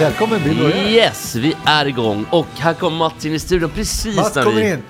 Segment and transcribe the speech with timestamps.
[0.00, 0.76] Välkommen, vi börjar.
[0.76, 4.60] Yes, vi är igång och här kommer Mats in i studion precis Mats när kommer
[4.60, 4.70] vi...
[4.70, 4.82] in.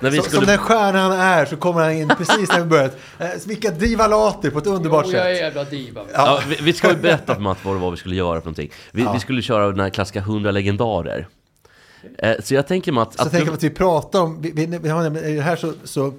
[0.00, 0.36] När vi som, skulle...
[0.36, 2.96] som den stjärna han är så kommer han in precis när vi börjat.
[3.18, 5.42] Eh, vilka divalater på ett underbart Jo, jag är sätt.
[5.42, 6.00] jävla diva.
[6.12, 8.46] Ja, vi, vi ska ju berätta för Mats vad det var vi skulle göra för
[8.46, 8.70] någonting.
[8.92, 11.28] Vi, vi skulle köra den här klassiska 100 legendarer.
[12.18, 13.16] Eh, så jag tänker Mats...
[13.16, 16.14] Så jag tänker att vi pratar om, vi, vi, vi har, här så, så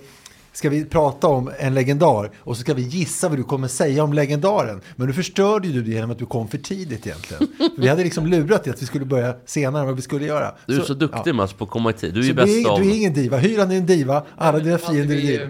[0.53, 4.03] ska vi prata om en legendar och så ska vi gissa vad du kommer säga
[4.03, 4.81] om legendaren.
[4.95, 7.47] Men nu förstörde ju du det genom att du kom för tidigt egentligen.
[7.77, 10.55] Vi hade liksom lurat dig att vi skulle börja senare än vad vi skulle göra.
[10.65, 12.13] du är så, duktig Mats på att komma i tid.
[12.13, 12.79] Du är Så ju du, är, bäst av...
[12.79, 13.37] du är ingen diva.
[13.37, 15.45] Hyran är en diva, alla dina fiender är diva.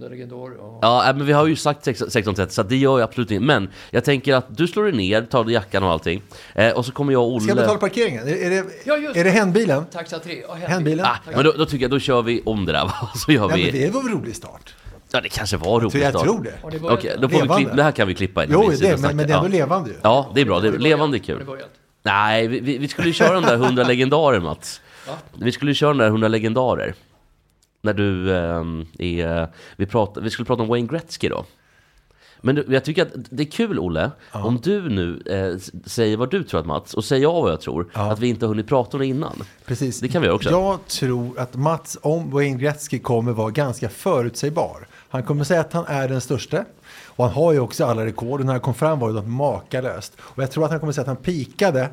[0.00, 0.78] Ja.
[0.82, 3.44] Ja, äh, men vi har ju sagt 16.30 så det gör jag absolut inte.
[3.44, 6.22] Men jag tänker att du slår dig ner, tar dig jackan och allting.
[6.54, 7.62] Eh, och så kommer jag och Ska jag Olle...
[7.62, 8.28] betala parkeringen?
[8.28, 9.84] Är, det, Ja, just är det händbilen?
[9.84, 10.42] Taxa 3.
[10.48, 11.06] Ja, Händbilen?
[11.06, 13.10] Ah, men då, då tycker jag, då kör vi om det där va?
[13.14, 13.72] Så gör Ja, vi...
[13.72, 14.74] men det var en rolig start.
[15.12, 15.94] Ja, det kanske var roligt.
[15.94, 16.78] Jag tror det.
[16.82, 18.50] Okej, då får vi klippa, det här kan vi klippa in.
[18.52, 19.96] Jo, det, men, men det är ändå levande ju.
[20.02, 20.60] Ja, det är bra.
[20.60, 21.46] Det är, levande är kul.
[22.02, 24.80] Nej, vi, vi vi skulle ju köra den där 100 legendarer Mats.
[25.06, 25.12] Va?
[25.32, 26.94] Vi skulle ju köra den där 100 legendarer.
[27.82, 29.48] När du ehm, är...
[29.76, 31.44] Vi, prat, vi skulle prata om Wayne Gretzky då.
[32.40, 36.30] Men du, jag tycker att det är kul Olle, om du nu eh, säger vad
[36.30, 38.68] du tror att Mats, och säger jag vad jag tror, att vi inte har hunnit
[38.68, 39.42] prata om det innan.
[39.64, 40.00] Precis.
[40.00, 40.50] Det kan vi göra också.
[40.50, 44.86] Jag tror att Mats om Wayne Gretzky kommer vara ganska förutsägbar.
[45.08, 46.64] Han kommer säga att han är den största.
[47.06, 48.40] Och han har ju också alla rekord.
[48.40, 50.12] Och när han kom fram var det något makalöst.
[50.20, 51.88] Och jag tror att han kommer säga att han pikade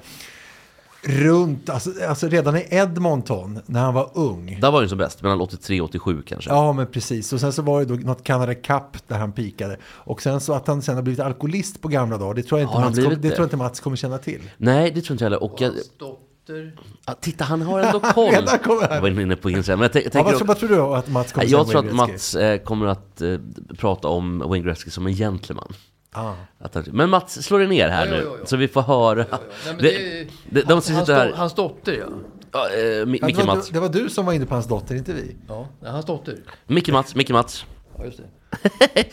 [1.01, 4.57] runt, alltså, alltså redan i Edmonton när han var ung.
[4.61, 6.49] Där var ju som bäst, mellan 83 och 87 kanske.
[6.49, 7.33] Ja, men precis.
[7.33, 9.77] Och sen så var det då något Canada Cup där han pikade.
[9.85, 12.67] Och sen så att han sen har blivit alkoholist på gamla dagar, det tror jag
[12.67, 13.21] inte, han Mats, kom, det det?
[13.29, 14.41] tror jag inte Mats kommer känna till.
[14.57, 15.43] Nej, det tror inte jag heller.
[15.43, 16.75] Och jag, Hans dotter.
[17.05, 18.33] ah, titta, han har ändå koll.
[18.33, 18.59] Han.
[18.91, 19.79] Jag var inne på Instagram.
[19.79, 21.89] Men jag, jag Ja, vad, tror, vad tror du att Mats kommer Jag säga tror
[21.89, 21.95] att?
[21.95, 23.37] Mats eh, kommer att eh,
[23.77, 25.73] prata om Wayne Gretzky som en gentleman.
[26.11, 26.33] Ah.
[26.73, 28.45] Han- Men Mats, slå dig ner här Ja, nu, ja, ja.
[28.45, 29.15] så vi får höra.
[29.15, 32.05] Nej, men Det- det, det- de som hans, sitter här- do- hans dotter, ja.
[32.51, 33.67] Ja, eh, Micke det, var, Mats.
[33.67, 35.35] du- det var du som var inne på hans dotter, inte vi.
[35.47, 35.67] ja.
[35.85, 36.35] Hans dotter.
[36.67, 37.65] Micke Mats, Micke Mats.
[37.97, 38.23] Ja, just det.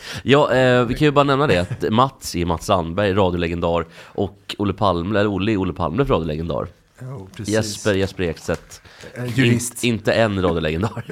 [0.23, 4.55] Ja, eh, vi kan ju bara nämna det att Mats är Mats Sandberg, radiolegendar och
[4.57, 6.67] Olle Palme, eller Olle är Olle Palme, radiolegendar.
[7.35, 7.53] Precis.
[7.55, 8.81] Jesper, Jesper Ekstedt.
[9.13, 9.83] Eh, jurist.
[9.83, 11.03] In, inte en radiolegendar.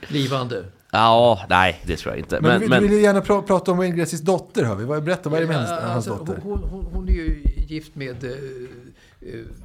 [0.08, 0.64] Livande.
[0.92, 2.40] Ja, nej, det tror jag inte.
[2.40, 5.00] Men, Men, du, men, du vill ju gärna pra, prata om Gretzkys dotter, hör vi.
[5.00, 6.42] Berätta, vad är det med hans, Ja, hans alltså, dotter?
[6.42, 8.30] hon, hon, hon är ju gift med eh,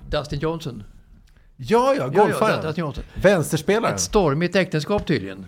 [0.09, 0.83] Dustin Johnson.
[1.57, 2.61] Ja, ja, Ja, ja, golfaren.
[2.65, 3.03] Dustin Johnson.
[3.21, 3.93] Vänsterspelaren.
[3.95, 5.45] Ett stormigt äktenskap tydligen.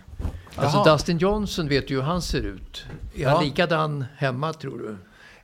[0.55, 0.91] Alltså Jaha.
[0.93, 2.85] Dustin Johnson vet du hur han ser ut.
[3.15, 3.29] Är Ja.
[3.29, 4.97] han likadan hemma tror du?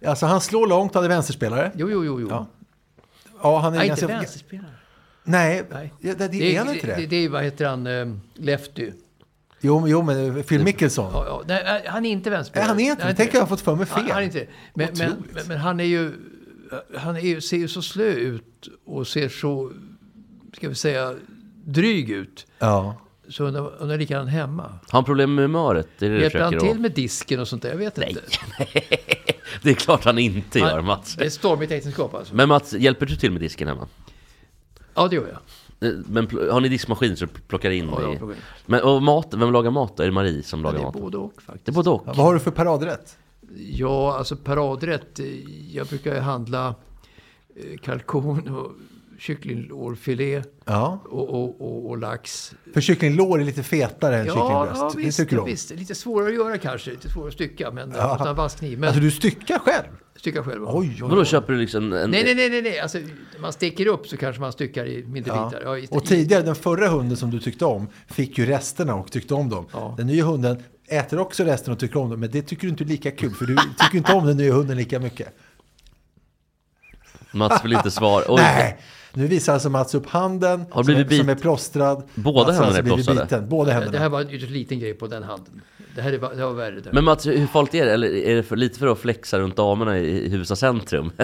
[0.07, 1.71] Alltså, han slår långt, han är vänsterspelare.
[1.75, 2.19] Jo, jo, jo.
[2.21, 2.27] jo.
[2.29, 2.45] Ja.
[3.43, 4.05] Ja, han är Nej, ganska...
[4.05, 4.71] inte vänsterspelare.
[5.23, 5.93] Nej, Nej.
[5.99, 7.05] Ja, det, det är han inte det, det.
[7.07, 8.91] det är, vad heter han, eh, Lefty.
[9.65, 11.11] Jo, jo, men Phil Mickelson.
[11.13, 12.67] Ja, ja, nej, han är inte Nej, vänsterspelare.
[12.67, 13.05] han är inte det.
[13.07, 14.01] Nej, Tänk jag har fått för mig fel.
[14.03, 16.11] Han, han är inte men, men, men, men han är ju...
[16.97, 19.71] Han är ju, ser ju så slö ut och ser så,
[20.57, 21.15] ska vi säga,
[21.65, 22.45] dryg ut.
[22.59, 22.95] Ja.
[23.29, 24.63] Så undrar undrar likadant hemma.
[24.63, 25.87] har han problem med humöret?
[25.99, 26.79] Det är det du Hjälper han till att...
[26.79, 27.69] med disken och sånt där?
[27.69, 28.21] Jag vet inte.
[29.61, 31.15] Det är klart han inte gör, Han- Mats.
[31.15, 32.35] Det är stormigt äktenskap alltså.
[32.35, 33.87] Men Mats, hjälper du till med disken hemma?
[34.95, 35.39] Ja, det gör jag.
[35.79, 38.19] Eh, Men har ni diskmaskin så du plockar in Ja, i...
[38.65, 40.03] Men och mat, vem lagar mat då?
[40.03, 41.01] Är det Marie som Ja, lagar det är mat?
[41.01, 41.65] både och faktiskt.
[41.65, 42.03] Det är både och.
[42.05, 43.17] Ja, Vad har du för paradrätt?
[43.57, 45.19] Ja, alltså paradrätt.
[45.19, 45.25] eh,
[45.75, 46.75] Jag brukar handla
[47.55, 48.71] eh, kalkon och
[49.19, 50.99] kycklinglårfilé Ja.
[51.05, 52.53] och, och, och, och lax.
[52.73, 54.81] För kycklinglår är lite fetare än Ja, kycklingbröst.
[54.81, 55.45] ja det visst, tycker du om.
[55.47, 55.69] visst.
[55.71, 56.89] Lite svårare att göra kanske.
[56.91, 58.17] Lite svårare att stycka, men Ja.
[58.21, 58.79] utan vass kniv.
[58.79, 59.85] Men Alltså du styckar själv?
[60.15, 60.61] stycka själv.
[60.61, 60.69] va?
[60.73, 61.25] Oj, oj, Vadå, oj.
[61.25, 62.11] köper du liksom en...
[62.11, 62.79] Nej, nej, nej, nej, nej.
[62.79, 62.97] Alltså,
[63.39, 65.45] man sticker upp så kanske man styckar i mindre Ja.
[65.49, 65.61] bitar.
[65.65, 69.11] Ja, i- Och tidigare, den förra hunden som du tyckte om fick ju resterna och
[69.11, 69.65] tyckte om dem.
[69.73, 69.93] Ja.
[69.97, 72.83] Den nya hunden äter också resten och tycker om dem, men det tycker du inte
[72.83, 75.27] är lika kul, för du tycker inte om den nya hunden lika mycket.
[77.31, 78.23] Mats vill inte svara.
[78.27, 78.35] Oj.
[78.41, 78.77] Nej,
[79.15, 82.03] Nu visar alltså Mats upp handen Har som, är, som bit- är plåstrad.
[82.15, 83.21] Båda Mats händerna är blivit plåstrade.
[83.25, 83.49] biten.
[83.49, 83.97] Båda Det händerna.
[83.97, 85.61] här var en ytterst liten grej på den handen.
[85.95, 86.79] Det här är, det var värre.
[86.79, 86.93] Där.
[86.93, 87.91] Men Mats, hur farligt är det?
[87.91, 91.11] Eller är det för, lite för att flexa runt damerna i Husa centrum?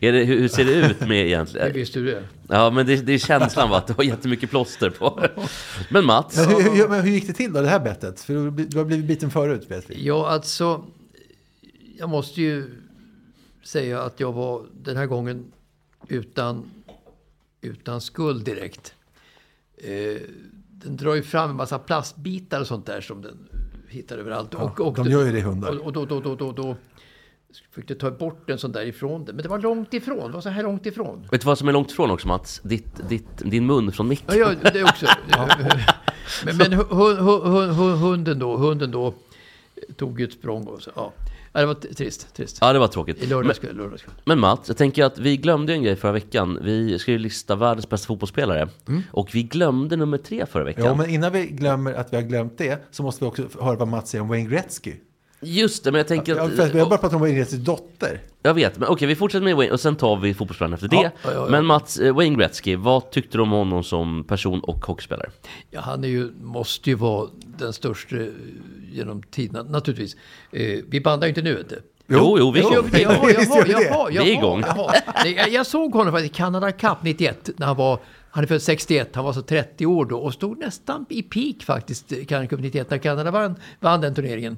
[0.00, 1.72] är det, hur, hur ser det ut med Hur egentligen?
[1.72, 2.22] visste du det?
[2.48, 5.20] Ja, men det, det är känslan va, att du har jättemycket plåster på.
[5.90, 8.20] Men Mats, Men hur, hur, men hur gick det till då, det här bettet?
[8.20, 10.06] För du, du har blivit biten förut, vet vi.
[10.06, 10.84] Ja, alltså.
[11.98, 12.70] Jag måste ju
[13.64, 15.44] säga att jag var den här gången
[16.08, 16.64] utan,
[17.60, 18.94] utan skuld direkt.
[19.76, 20.20] Eh,
[20.70, 23.48] den drar ju fram en massa plastbitar och sånt där som den
[23.88, 24.54] hittar överallt.
[24.54, 25.78] och, och, de gör ju det, hundar.
[25.78, 26.76] Och, och då, då, då, då, då
[27.70, 29.36] försökte ta bort en sån där ifrån den.
[29.36, 30.26] Men det var långt ifrån.
[30.30, 31.26] Det var så här långt ifrån.
[31.30, 32.60] vet du vad som är långt ifrån också Mats?
[32.64, 34.38] Ditt, ditt, din mun från micken.
[34.38, 35.06] Ja, ja det också.
[36.44, 39.14] men men hu- hu- hu- hu- hunden då, hunden då
[39.96, 41.12] tog ju ett språng och så, ja.
[41.52, 42.58] Ja, Det var trist, trist.
[42.60, 43.16] Ja, det var tråkigt.
[43.16, 44.14] I Men, lördagskväll, lördagskväll.
[44.24, 46.58] men Mats, jag tänker att vi glömde en grej förra veckan.
[46.62, 48.68] Vi ska ju lista världens bästa fotbollsspelare.
[49.12, 50.84] Och vi glömde nummer tre förra veckan.
[50.84, 53.76] Ja, men innan vi glömmer att vi har glömt det så måste vi också höra
[53.76, 54.94] vad Mats säger om Wayne Gretzky.
[55.42, 56.58] Just det, men jag tänker Ja, att...
[56.58, 58.20] att vi har bara pratat om Wayne Gretzkys dotter.
[58.42, 60.96] Jag vet, men okej vi fortsätter med Wayne och sen tar vi fotbollsspelaren efter det.
[60.96, 61.46] Ja, ja, ja.
[61.50, 65.30] Men Mats, eh, Wayne Gretzky, vad tyckte du om honom som person och hockeyspelare?
[65.70, 67.28] Ja, han är ju, måste ju vara
[67.58, 68.26] den största eh,
[68.92, 70.16] genom tiderna, naturligtvis.
[70.52, 71.82] Eh, vi bandar ju inte nu inte.
[72.12, 72.88] Jo, jo, vi är igång.
[74.10, 74.64] vi är igång.
[75.52, 77.98] Jag, såg honom faktiskt i Canada Cup 91 när han var,
[78.30, 81.64] han är född 61, han var så 30 år då och stod nästan i peak
[81.64, 84.56] faktiskt, i Canada Cup 91 när Kanada vann, vann den turneringen.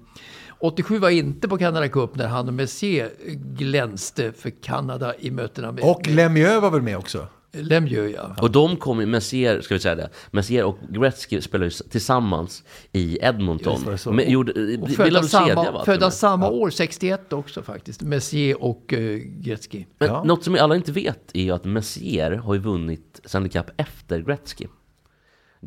[0.63, 3.11] 87 var inte på Canada Cup när han och Messier
[3.57, 7.27] glänste för Kanada i mötena med, Och Lemieux var väl med också?
[7.55, 8.15] Lemieux.
[8.17, 8.37] Ja.
[8.43, 12.65] Och de kom ju, Messier, ska vi säga det, Messier och Gretzky spelade ju tillsammans
[12.93, 13.85] i Edmonton.
[14.05, 14.11] Det.
[14.11, 15.83] Men, gjorde, Och födda samma, va?
[15.85, 18.03] födda samma år, 61 också faktiskt.
[18.03, 19.85] Messier och uh, Gretzky.
[19.99, 20.25] Men Ja.
[20.25, 24.21] något som alla inte vet är ju att Messier har ju vunnit Stanley Cup efter
[24.21, 24.67] Gretzky.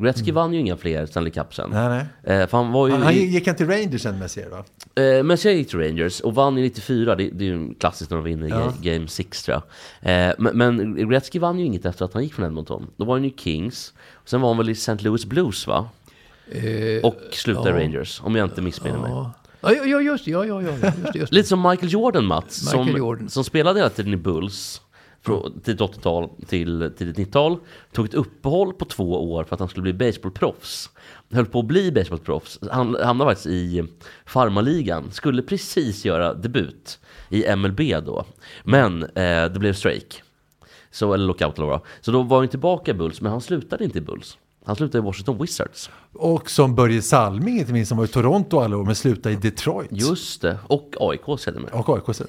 [0.00, 1.70] Gretzky vann ju inga fler Stanley Cup sen.
[1.70, 1.88] Nej,
[2.24, 2.36] nej.
[2.40, 2.92] Eh, han var ju...
[2.92, 4.64] Han, han gick han till Rangers sen Messier va?
[5.02, 8.16] Eh, Messier gick till Rangers och vann i 94, det, det är ju klassiskt när
[8.16, 8.56] de vinner Ja.
[8.56, 9.62] ga- Game 6 tror
[10.00, 10.28] jag.
[10.28, 12.86] Eh, men, men Gretzky vann ju inget efter att han gick från Edmonton.
[12.96, 13.92] Då var han ju Kings,
[14.24, 14.96] sen var han väl i St.
[15.04, 15.88] Louis Blues va?
[16.50, 17.76] Eh, Och slutade ja.
[17.84, 19.10] Rangers, om jag inte missminner mig.
[19.10, 19.32] ja.
[19.60, 20.30] Ja, ja, just det.
[20.30, 21.36] Ja, ja, ja, just det, just det.
[21.36, 23.28] Lite som Michael Jordan Mats, Michael som, Jordan.
[23.28, 24.80] som spelade hela tiden i Bulls.
[25.26, 27.58] Från tidigt 80-tal till tidigt 90-tal.
[27.92, 30.90] Tog ett uppehåll på två år för att han skulle bli baseballproffs.
[31.32, 32.58] Höll på att bli baseballproffs.
[32.70, 33.84] Han hamnade faktiskt i
[34.26, 35.10] farmarligan.
[35.10, 36.98] Skulle precis göra debut
[37.30, 38.24] i MLB då.
[38.64, 40.22] Men eh, det blev strejk.
[40.90, 41.86] Så, eller lockout eller vad det var.
[42.00, 44.38] Så då var han tillbaka i Bulls, men han slutade inte i Bulls.
[44.66, 45.90] Han slutade i Washington Wizards.
[46.12, 49.38] Och som Börje Salming inte minst, som var i Toronto alla år, men slutade i
[49.38, 49.88] Detroit.
[49.92, 50.58] Just det.
[50.66, 51.74] Och AIK sedermera.
[51.74, 52.18] Och AIK.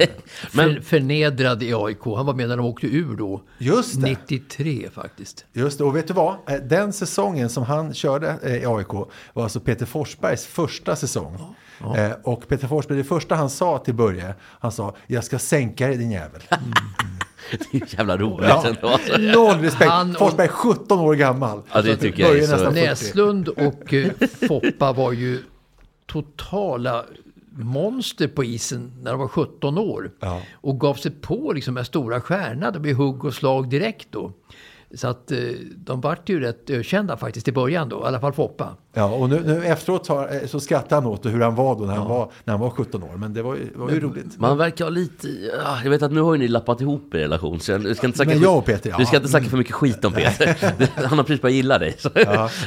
[0.54, 1.98] Men- För, förnedrad i AIK.
[2.06, 3.42] Han var med när de åkte ur då.
[3.58, 4.08] Just det.
[4.08, 5.46] 93 faktiskt.
[5.54, 6.34] Just det, och vet du vad?
[6.48, 8.88] Eh, Den säsongen som han körde eh, i AIK
[9.34, 11.56] var alltså Peter Forsbergs första säsong.
[11.98, 15.88] Eh, Och Peter Forsberg, det första han sa till Börje, han sa jag ska sänka
[15.88, 16.42] dig din jävel.
[17.72, 18.68] Det är jävla roligt Ja.
[18.68, 18.88] ändå.
[18.88, 19.18] Alltså.
[19.18, 19.92] Noll respekt.
[19.92, 21.62] Han och- Forsberg är 17 år gammal.
[21.74, 22.88] Ja, det Så att tycker jag är så- nästan 40.
[22.88, 24.12] Näslund och eh,
[24.48, 25.44] Foppa var ju
[26.06, 27.06] totala
[27.52, 30.12] monster på isen när de var 17 år.
[30.20, 30.42] Ja.
[30.54, 32.72] Och gav sig på liksom här stora stjärnorna.
[32.72, 34.32] Det blev hugg och slag direkt då.
[34.96, 35.38] Så att eh,
[35.76, 38.00] de vart ju rätt ökända faktiskt i början då.
[38.00, 38.76] I alla fall Foppa.
[38.94, 41.86] Ja, och nu, nu efteråt har, eh, så skrattar han åt hur han var då
[41.86, 43.18] när, han, var, när han var 17 år.
[43.18, 44.40] Men det var ju, var ju roligt.
[44.40, 45.28] Man verkar ha lite...
[45.28, 48.08] Ja, jag vet att nu har ju ni lappat ihop er relation, så jag ska
[48.08, 48.98] inte snacka Men för, jag och Peter, ja.
[48.98, 50.58] Du ska inte snacka för mycket skit om Peter.
[51.08, 51.96] Han har precis börjat gilla dig.
[51.98, 52.10] Så.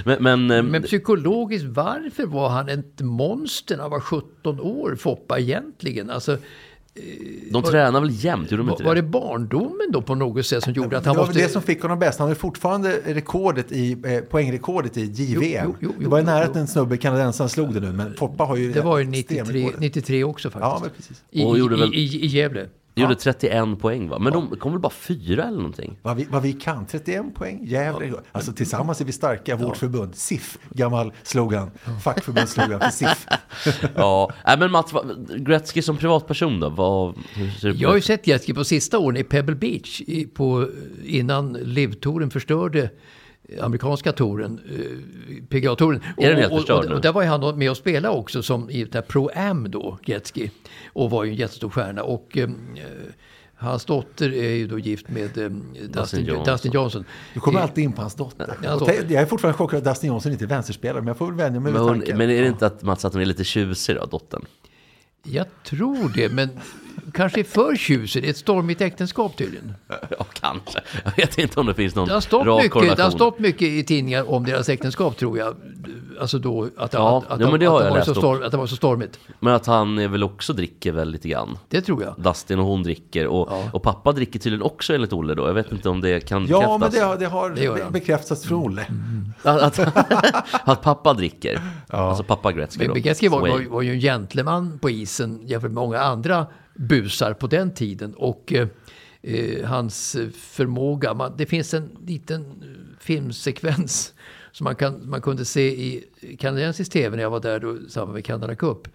[0.04, 4.96] Men, men, eh, Men psykologiskt, varför var han ett monster när han var 17 år,
[4.96, 6.10] Foppa egentligen?
[6.10, 6.36] Alltså,
[7.52, 9.00] de tränar väl jämt, gjorde de var, inte var det?
[9.00, 11.42] det barndomen då på något sätt som gjorde att Det han var måste...
[11.42, 12.18] det som fick honom bäst.
[12.18, 15.42] Han har fortfarande rekordet i, eh, poängrekordet i JVM.
[15.42, 17.92] Jo, jo, jo, det var ju nära att en snubbe, kanadensaren, slog det nu.
[17.92, 19.80] Men Foppa har ju Det var ju extremrekordet.
[19.80, 20.70] 93, 93 också faktiskt.
[20.73, 21.23] Ja, men precis.
[21.30, 22.68] I, Och gjorde i, väl- i, i Gävle.
[23.00, 24.19] Gjorde 31 poäng va?
[24.19, 25.99] Men de kom väl bara fyra eller någonting?
[26.02, 28.23] Vad vi, vad vi kan, 31 poäng, jävlar.
[28.33, 30.14] Alltså tillsammans är vi starka, vårt förbund.
[30.14, 31.71] SIF, gammal slogan.
[32.02, 33.26] Fackförbundsslogan för SIF.
[33.95, 34.92] Ja, nej men Mats,
[35.37, 36.69] Gretzky som privatperson då?
[36.69, 37.14] Vad,
[37.62, 40.69] Jag har ju sett Gretzky på sista åren i Pebble Beach i, på,
[41.04, 42.90] innan LIV-touren förstörde
[43.61, 46.00] amerikanska touren, eh, PGA-touren.
[46.16, 48.71] Är den helt och, förstörd och, och där var han med och spelade också som
[48.71, 50.50] i Pro-Am då, Gretzky.
[50.92, 52.02] Och var ju en jättestor stjärna.
[52.02, 52.49] Och eh,
[53.54, 55.50] hans dotter är ju då gift med eh,
[55.88, 56.45] Dustin, Johnson.
[56.54, 57.04] Dustin Johnson.
[57.35, 58.47] Du kommer alltid in på hans dotter.
[58.62, 59.02] Ja, hans Och dotter.
[59.07, 61.35] te- jag är fortfarande chockad att Dustin Johnson inte är vänsterspelare, men jag får väl
[61.35, 62.19] vänja mig Men, vid hon, tanken.
[62.19, 64.45] men är det inte att Mats att hon är lite tjusig då, dottern?
[65.23, 66.49] Jag tror det, men
[67.14, 68.22] kanske är för tjusig.
[68.22, 69.74] Det är ett stormigt äktenskap tydligen.
[70.18, 70.80] Ja, kanske.
[71.04, 73.12] Jag vet inte om det finns någon Det har, stått rak mycket, det har korrelation.
[73.18, 75.54] stått mycket i tidningar om deras äktenskap tror jag.
[76.20, 78.42] Alltså då att, Ja, att, att, men det har att, jag var läst så storm,
[78.42, 79.18] att det var så stormigt.
[79.40, 81.58] Men att han är väl också dricker väl lite grann.
[81.68, 82.14] Det tror jag.
[82.18, 83.26] Dustin och hon dricker.
[83.26, 85.46] Och, och pappa dricker tydligen också enligt Olle då.
[85.46, 86.94] Jag vet inte om det kan Ja, men bekräftas.
[87.18, 88.86] det, har- det har Det bekräftats från Olle.
[89.42, 89.96] Att, att,
[90.68, 91.60] att pappa dricker.
[91.88, 92.92] Alltså pappa Gretzky då.
[92.92, 96.46] Men Gretzky var, var, var ju en gentleman på isen jämfört med många andra
[96.80, 98.14] busar på den tiden.
[98.14, 98.68] Och eh,
[99.22, 104.14] eh, hans förmåga, man, det finns en liten eh, filmsekvens
[104.52, 106.04] som man, kan, man kunde se i
[106.38, 108.88] kanadensisk tv när jag var där då, i samband med Canada Cup.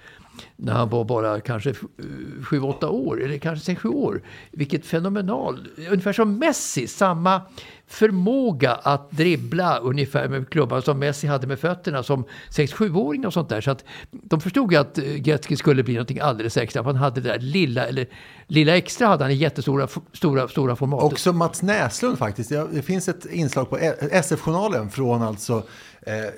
[0.56, 4.22] När han var bara kanske 7-8 år, eller kanske 6-7 år.
[4.52, 7.42] Vilket fenomenal, ungefär som Messi, samma
[7.88, 13.50] förmåga att dribbla ungefär med klubban som Messi hade med fötterna som 6-7-åring och sånt
[13.50, 13.62] där.
[13.62, 16.84] Så att de förstod ju att eh, Gretzky skulle bli någonting alldeles extra.
[16.84, 18.08] För han hade det där lilla, eller
[18.48, 21.04] lilla extra hade han i jättestora stora, stora format.
[21.04, 22.50] Också Mats Näslund faktiskt.
[22.50, 23.78] Det finns ett inslag på
[24.12, 25.64] SF-journalen från alltså,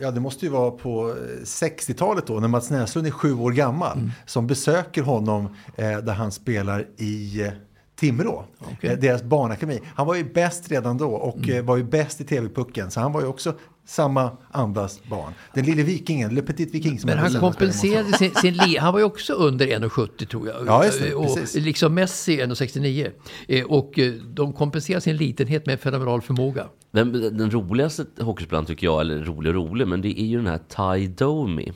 [0.01, 3.51] ja det måste ju vara på eh, 60-talet då, när Mats Näslund är sju år
[3.51, 4.11] gammal, Mm.
[4.25, 5.45] som besöker honom
[5.75, 7.51] eh, där han spelar i eh,
[7.99, 8.45] Timrå,
[8.81, 9.79] eh, deras barnakademi.
[9.95, 11.57] Han var ju bäst redan då och Mm.
[11.57, 13.53] eh, var ju bäst i TV-pucken, så han var ju också
[13.87, 15.33] samma andas barn.
[15.53, 18.99] Den lille vikingen, Le Petit Viking som Men han kompenserade sin, sin li- Han var
[18.99, 20.55] ju också under 1,70 tror jag.
[20.67, 21.63] Ja, just det, och precis.
[21.65, 23.11] liksom Messi 1,69.
[23.47, 26.65] Eh, Och eh, de kompenserar sin litenhet med en fenomenal förmåga.
[26.97, 30.47] Den, den roligaste hockeyspelaren tycker jag, eller rolig och rolig, men det är ju den
[30.47, 31.71] här Ty Domi.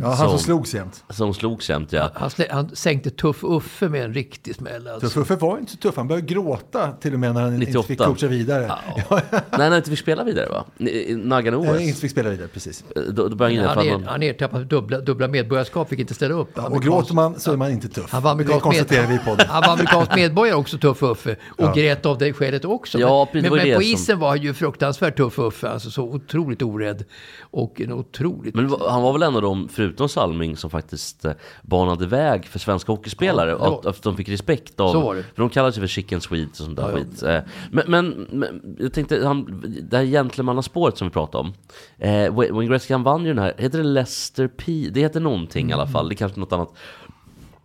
[0.00, 1.04] Ja, han som som- slogs jämt.
[1.10, 2.10] Som slogs jämt ja.
[2.14, 4.88] Han, slä, han sänkte Tuff Uffe med en riktig smäll.
[4.88, 5.08] Alltså.
[5.08, 7.54] Så Fuffe var ju inte så tuff, han började gråta till och med när han
[7.54, 7.86] inte 98.
[7.88, 8.72] fick coacha vidare.
[9.10, 9.20] Ja.
[9.30, 10.64] Nej, han inte fick spela vidare va?
[11.08, 11.66] Nagano OS.
[11.68, 12.84] Eller inte fick spela vidare, precis.
[13.10, 16.58] Då, då började han Han, man, han ertappade dubbla, dubbla medborgarskap, fick inte ställa upp.
[16.58, 18.12] Och gråter man så är man inte tuff.
[18.12, 18.88] Han var amerikansk,
[19.24, 19.46] podden.
[19.48, 21.36] han var amerikansk medborgare också, Tuff Uffe.
[21.58, 22.98] Och grät av det skälet också.
[22.98, 25.68] Ja, men men, var men på som- isen var han ju fruktansvärt Tuff Uffe.
[25.68, 27.04] Alltså så otroligt orädd.
[27.40, 28.54] Och en otroligt...
[28.54, 32.58] men han var väl en av dem, förutom Salming, som faktiskt eh, banade väg för
[32.58, 33.50] svenska hockeyspelare.
[33.50, 34.92] Ja, att, att de fick respekt av...
[34.92, 35.22] Så var det.
[35.22, 36.96] För de kallades ju för chicken swedes och sånt där Ja, ja.
[37.04, 37.22] skit.
[37.22, 37.40] Eh,
[37.70, 41.54] Men, men, men jag tänkte, han, det här gentlemannaspåret som vi pratade om.
[41.98, 44.88] Eh, Wayne Gretzky han vann ju den här, heter det Lester P?
[44.92, 46.72] Det heter någonting i alla fall, det är kanske något annat.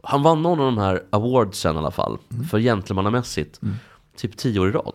[0.04, 2.46] Han vann någon av de här awardsen i alla fall, Mm.
[2.46, 3.60] för gentlemannamässigt.
[4.18, 4.94] Typ tio år i rad.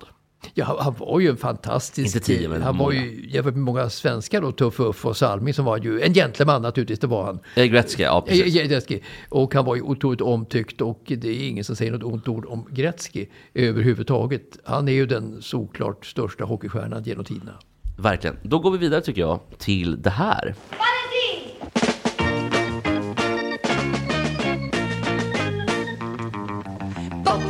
[0.54, 2.16] Ja, han- var ju en fantastisk...
[2.16, 5.54] Inte tio, men Han var ju, jämfört med många svenskar då, Tuff Uffe och Salming,
[5.54, 7.38] som var ju en gentleman naturligtvis, det var han.
[7.56, 8.54] Eh, Gretzky, ja Eh, precis.
[8.68, 9.00] Gretzky.
[9.28, 12.46] Och han var ju otroligt omtyckt och det är ingen som säger något ont ord
[12.46, 14.58] om Gretzky överhuvudtaget.
[14.64, 17.52] Han är ju den såklart största hockeystjärnan genom tiderna.
[17.98, 18.36] Verkligen.
[18.42, 20.54] Då går vi vidare tycker jag till det här.
[20.70, 20.78] Pop,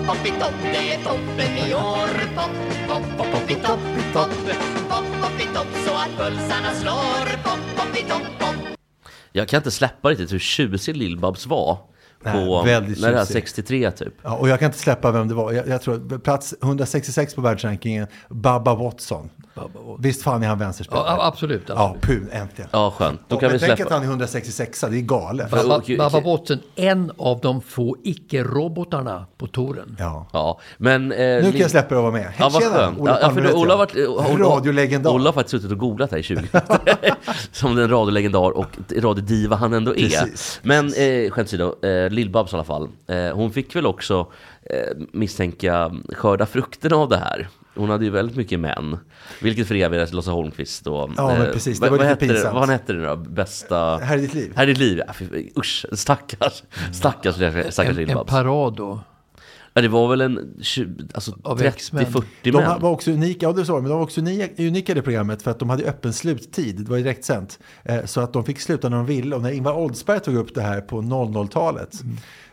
[0.07, 2.37] poppitopp, det är toppen i år.
[2.37, 2.51] Pop,
[2.89, 3.81] pop, poppitopp,
[4.13, 4.31] pop,
[4.89, 7.37] pop, poppitopp, så att pulsarna slår.
[7.43, 8.77] Pop, poppitopp, pop.
[9.33, 11.79] Jag kan inte släppa riktigt hur tjusig Lill-Babs var.
[12.25, 13.35] Nej, På, väldigt när det här tjusig.
[13.43, 14.14] 63 typ.
[14.23, 15.52] Ja, och jag kan inte släppa vem det var.
[15.52, 19.31] Jag, jag tror plats 166 på världsrankingen, Baba Watson.
[19.99, 21.04] Visst fan är han vänsterspelare?
[21.07, 21.62] Ja, absolut.
[21.69, 22.02] Ja, absolut.
[22.31, 22.69] pun, äntligen.
[22.73, 23.21] Ja, skönt.
[23.28, 23.95] Då kan men vi tänk släppa.
[23.95, 25.50] att han är 166, det är galet.
[25.50, 25.97] Babba okej.
[26.25, 29.97] Watson, en av de få icke-robotarna på touren.
[29.99, 30.26] Ja.
[30.33, 31.12] Ja, men...
[31.12, 32.33] Eh, Nu kan jag släppa och vara med.
[32.38, 32.99] Ja, vad skönt.
[32.99, 33.97] Ola Ja, ja, för Ola varit...
[34.09, 35.11] Ola- Radiolegendar.
[35.11, 36.62] Ola har faktiskt suttit och googlat här i 20 minuter.
[37.52, 39.95] Som den radiolegendar och radiodiva han ändå är.
[39.95, 40.61] Precis.
[40.62, 42.88] Men eh, skämt åsido, eh, Lill-Babs i alla fall.
[43.06, 47.49] Eh, hon fick väl också eh, misstänka skörda frukterna av det här.
[47.76, 48.99] Hon hade ju väldigt mycket män.
[49.42, 51.11] Vilket för er Lotta Holmqvist och...
[51.16, 51.80] Ja, men eh, precis.
[51.80, 52.54] Det vad, var vad lite hette det, pinsamt.
[52.54, 53.16] vad han hette det då?
[53.16, 53.97] Bästa...
[53.97, 54.52] Här är ditt liv.
[54.56, 55.02] Här är ditt liv,
[55.59, 58.30] Usch, stackars, stackars, stackars En, en Lill-Babs.
[58.30, 59.00] parad då.
[59.76, 62.04] Ja, det var väl en 20, alltså Av X-Men.
[62.04, 62.81] 30-40 De män.
[62.81, 65.50] var också unika, ja det de, men de var också unika, i det programmet för
[65.50, 67.59] att de hade öppen sluttid, det var direktsänt.
[67.85, 70.54] Eh, så att de fick sluta när de ville och när Ingvar Oldsberg tog upp
[70.54, 71.95] det här på 00-talet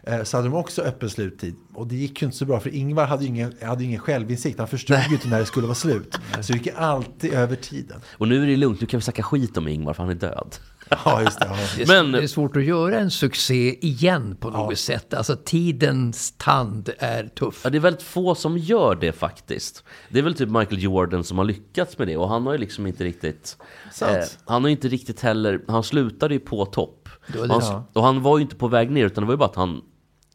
[0.04, 1.56] eh, så hade de också öppen sluttid.
[1.74, 4.02] Och det gick ju inte så bra för Ingvar hade ju ingen, hade ju ingen
[4.02, 6.20] självinsikt, han förstod ju inte när det skulle vara slut.
[6.42, 8.00] Så det gick alltid över tiden.
[8.18, 10.16] Och nu är det lugnt, nu kan vi snacka skit om Ingvar för han är
[10.16, 10.56] död.
[11.06, 11.46] Ja, just det.
[11.50, 11.56] Ja.
[11.78, 15.14] Det Men- det är svårt att göra en succé igen på något sätt.
[15.14, 17.62] Alltså tidens tand är tuff.
[17.64, 19.84] Ja, det är väldigt få som gör det faktiskt.
[20.10, 22.58] Det är väl typ Michael Jordan som har lyckats med det och han har ju
[22.60, 23.58] liksom inte riktigt...
[24.02, 24.08] eh,
[24.46, 25.62] han har ju inte riktigt heller...
[25.68, 27.10] Han slutade ju på topp.
[27.36, 27.86] var det- Han, ja.
[27.94, 29.82] Och han var ju inte på väg ner utan det var ju bara att han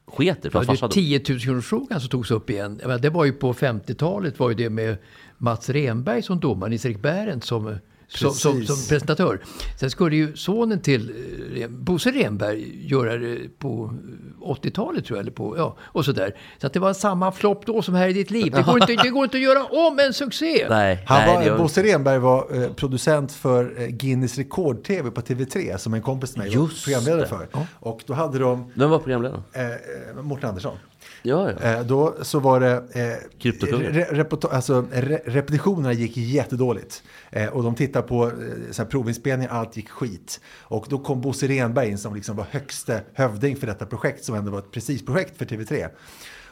[0.06, 0.50] sket det.
[0.54, 0.90] Ja, det farsa är dog.
[0.92, 2.78] 10 000 kronorsfrågan som togs upp igen.
[2.80, 4.96] Jag menar, det var ju på 50-talet var ju det med
[5.38, 9.40] Mats Renberg som domare, Nils-Erik Bärent som som, som, som presentatör.
[9.80, 11.12] Sen skulle ju sonen till
[11.56, 13.94] eh, Bosse Renberg göra det på
[14.40, 15.22] 80-talet tror jag.
[15.22, 16.36] Eller på, ja, och sådär.
[16.60, 18.52] Så att det var samma flopp då som här i ditt liv.
[18.52, 20.66] Det går inte, det går inte att göra om en succé.
[20.70, 25.20] Nej, Han nej, var, det Bosse Renberg var eh, producent för eh, Guinness rekord-tv på
[25.20, 27.26] TV3 som en kompis till mig var programledare det.
[27.26, 27.48] för.
[27.74, 29.42] Och då hade de Vem var programledaren?
[29.52, 30.76] eh, eh, Mårten Andersson.
[31.26, 31.66] Ja, ja.
[31.66, 32.72] Eh, då så var det...
[32.92, 37.02] Eh, re, alltså, re, repetitionerna gick jättedåligt.
[37.30, 38.32] Eh, och de tittade på
[38.78, 40.40] eh, provinspelningar, allt gick skit.
[40.60, 44.34] Och då kom Bosse Renberg in som liksom var högste hövding för detta projekt som
[44.34, 45.88] ändå var ett precis-projekt för TV3.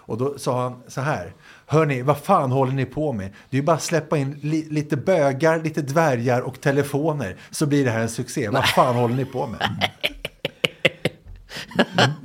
[0.06, 1.34] Och då sa han så här.
[1.66, 3.32] Hörni, vad fan håller ni på med?
[3.50, 7.66] Det är ju bara att släppa in li, lite bögar, lite dvärgar och telefoner så
[7.66, 8.48] blir det här en succé.
[8.48, 9.90] Vad fan håller ni på med?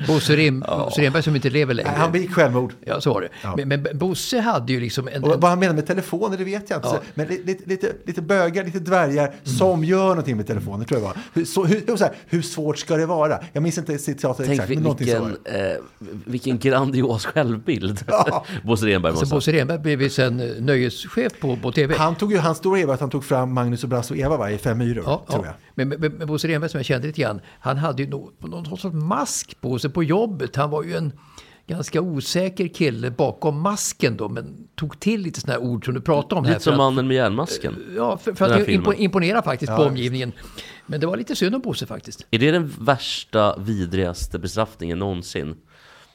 [0.08, 1.90] Bosse, Ren, Bosse Renberg som inte lever längre.
[1.98, 2.74] Han begick självmord.
[2.86, 3.30] Ja, så var det.
[3.44, 3.54] Ja.
[3.58, 5.24] Men, men Bosse hade ju liksom en...
[5.24, 6.88] Och vad han menar med telefoner, det vet jag inte.
[6.88, 7.00] Ja.
[7.14, 11.08] Men li- lite, lite, lite bögar, lite dvärgar som gör någonting med telefoner, tror jag
[11.08, 11.18] var.
[11.34, 13.40] Hur, så, hur, så här, hur svårt ska det vara?
[13.54, 15.78] Jag minns inte citatet Tänk exakt, men någonting så var vilken, eh,
[16.26, 18.46] vilken grandios självbild Ja.
[18.64, 19.36] Bosse Renberg måste ha.
[19.38, 21.96] Bosse Renberg blev ju sen eh, nöjeschef på, på TV.
[21.98, 24.38] Han tog ju, hans stora var att han tog fram Magnus och Brasse och Eva
[24.38, 25.52] va, i Fem myror, Ja, tror ja.
[25.52, 25.56] jag.
[25.86, 28.66] Men, men, men Bosse Renberg som jag kände lite grann, han hade ju någon, någon
[28.78, 30.56] sorts mask på sig på jobbet.
[30.56, 31.12] Han var ju en
[31.68, 36.02] ganska osäker kille bakom masken då, men tog till lite sådana här ord som du
[36.02, 36.52] pratade om här.
[36.54, 37.76] Lite som för att- mannen med järnmasken.
[37.96, 40.32] Ja, för, för här att impo, imponera faktiskt på omgivningen.
[40.86, 42.26] Men det var lite synd om Bosse faktiskt.
[42.32, 45.56] Är det den värsta, vidrigaste bestraffningen någonsin?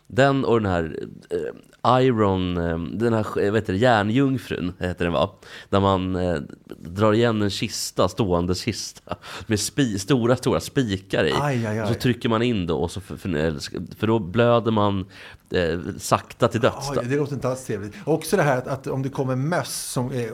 [0.06, 0.98] Den och den här
[1.30, 1.38] eh,
[1.86, 5.30] Iron, eh, den här eh, vad heter det, järnjungfrun heter den va?
[5.70, 6.36] Där man eh,
[6.78, 11.32] drar igen en kista, stående kista med spi, stora, stora spikar i.
[11.40, 11.88] Aj, aj, aj.
[11.88, 13.58] Så trycker man in då, och så för, för,
[13.98, 15.06] för då blöder man
[15.50, 16.90] eh, sakta till döds.
[16.94, 17.08] Ja, då.
[17.08, 17.94] det låter inte alls trevligt.
[18.04, 20.30] Också det här att, att om det kommer möss, som, eh, eh,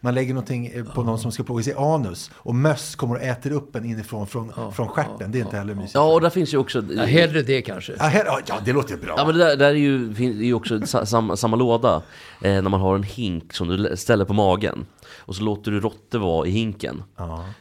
[0.00, 3.22] man lägger någonting eh, på någon som ska plågas i anus och möss kommer och
[3.22, 5.32] äter upp en inifrån från, från stjärten.
[5.32, 5.94] Det är inte heller mysigt.
[5.94, 6.84] Ja, och där finns ju också...
[6.90, 7.92] Ja, hellre det kanske.
[7.98, 9.14] Ja, här, ja, ja, det låter bra.
[9.16, 12.02] Ja men det där, där är ju, fin- är ju också sa, samma, samma låda
[12.42, 14.86] eh, när man har en hink som du ställer på magen
[15.18, 17.02] och så låter du råttor vara i hinken.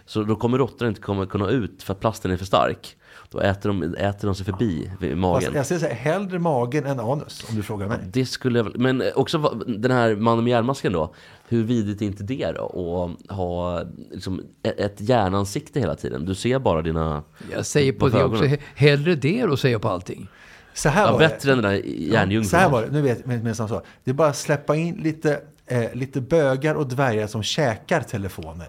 [0.06, 2.98] Så då kommer råttorna inte komma, kunna ut för att plasten är för stark.
[3.30, 5.42] Då äter de, äter de sig förbi vid magen.
[5.42, 7.98] Fast jag säger så här, hellre magen än anus, om du frågar mig.
[8.14, 11.14] Det skulle jag men också va- den här mannen med järnmasken då.
[11.48, 13.16] Hur vidrigt är inte det då?
[13.30, 16.26] Att ha liksom, ett, järnansikte hela tiden.
[16.26, 17.24] Du ser bara dina...
[17.54, 18.58] Jag säger på Varför det också, ögonen?
[18.58, 20.28] he- hellre det då säger jag på allting.
[20.74, 21.52] Så här Ja, var bättre det.
[21.54, 22.50] än den där järnjungfrun.
[22.50, 23.82] Så här var det, nu vet jag så.
[24.04, 28.68] Det är bara att släppa in lite, eh, lite bögar och dvärgar som käkar telefoner.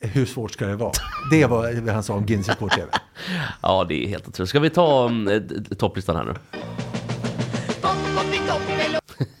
[0.00, 0.92] Hur svårt ska det vara?
[1.30, 2.86] Det var vad han sa om Guinness rekord-tv.
[3.62, 4.48] Ja, det är helt otroligt.
[4.50, 5.42] Ska vi ta um, eh,
[5.78, 6.34] topplistan här nu?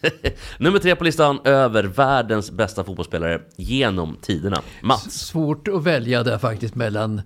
[0.58, 4.62] Nummer tre på listan över världens bästa fotbollsspelare genom tiderna.
[4.82, 5.10] Mats.
[5.10, 7.22] Svårt att välja där faktiskt mellan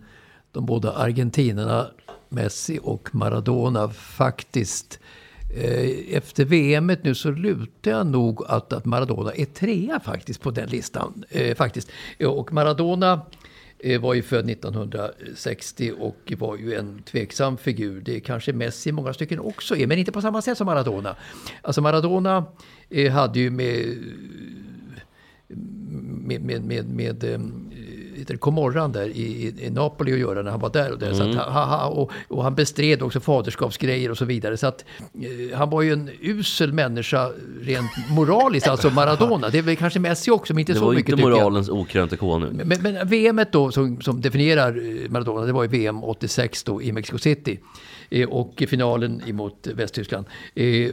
[0.53, 1.87] de båda argentinarna
[2.29, 5.01] Messi och Maradona faktiskt.
[5.57, 10.51] Eh, efter VM nu så lutar jag nog att, att Maradona är trea faktiskt på
[10.51, 11.25] den listan.
[11.31, 11.91] Eh, faktiskt.
[12.19, 13.21] Eh, och Maradona
[13.79, 18.01] eh, var ju född 1960 och var ju en tveksam figur.
[18.01, 20.67] Det är kanske Messi i många stycken också är, men inte på samma sätt som
[20.67, 21.17] Maradona.
[21.63, 22.45] Alltså Maradona
[23.13, 23.99] hade ju med
[25.49, 27.25] med, med, med, med
[28.27, 30.93] det, Comorran där i, i- Napoli att göra när han var där.
[30.93, 31.13] Och, där.
[31.13, 31.39] Så att, Mm.
[31.39, 34.57] ha, ha, och, och han bestred också faderskapsgrejer och så vidare.
[34.57, 34.85] Så att
[35.51, 37.31] eh, han var ju en usel människa
[37.63, 39.49] rent moraliskt, alltså Maradona.
[39.49, 41.39] Det är väl kanske Messi också, men inte Det så var mycket inte tycker jag.
[41.39, 42.61] moralens okrönte konung.
[42.65, 46.83] Men, men VM då som, som definierar eh, Maradona, det var ju VM 86 då
[46.83, 47.59] i Mexico City.
[48.11, 50.27] Eh, och finalen emot Västtyskland.
[50.55, 50.91] Eh,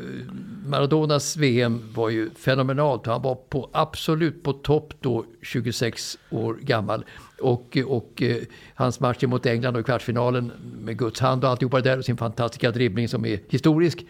[0.66, 3.06] Maradonas VM var ju fenomenalt.
[3.06, 7.06] Han var på, absolut på topp då, 26 år gammal.
[7.42, 8.38] Och, och eh,
[8.76, 12.06] hans match mot England och i kvartsfinalen med Guds hand och alltihopa det där och
[12.06, 14.06] sin fantastiska dribbling som är historisk.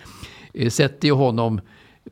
[0.69, 1.61] Sätter ju honom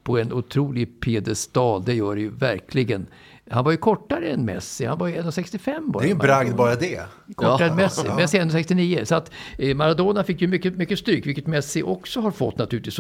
[0.04, 3.08] på en otrolig piedestal, det gör det ju verkligen.
[3.52, 6.00] Han var ju kortare än Messi, han var ju 1,65 bara.
[6.00, 7.02] Det är ju en bragd bara det.
[7.36, 7.72] Kortare Ja.
[7.72, 8.08] än Messi.
[8.16, 9.06] Messi är 1,69.
[9.06, 13.00] Så att eh, Maradona fick ju mycket, mycket stryk, vilket Messi också har fått naturligtvis,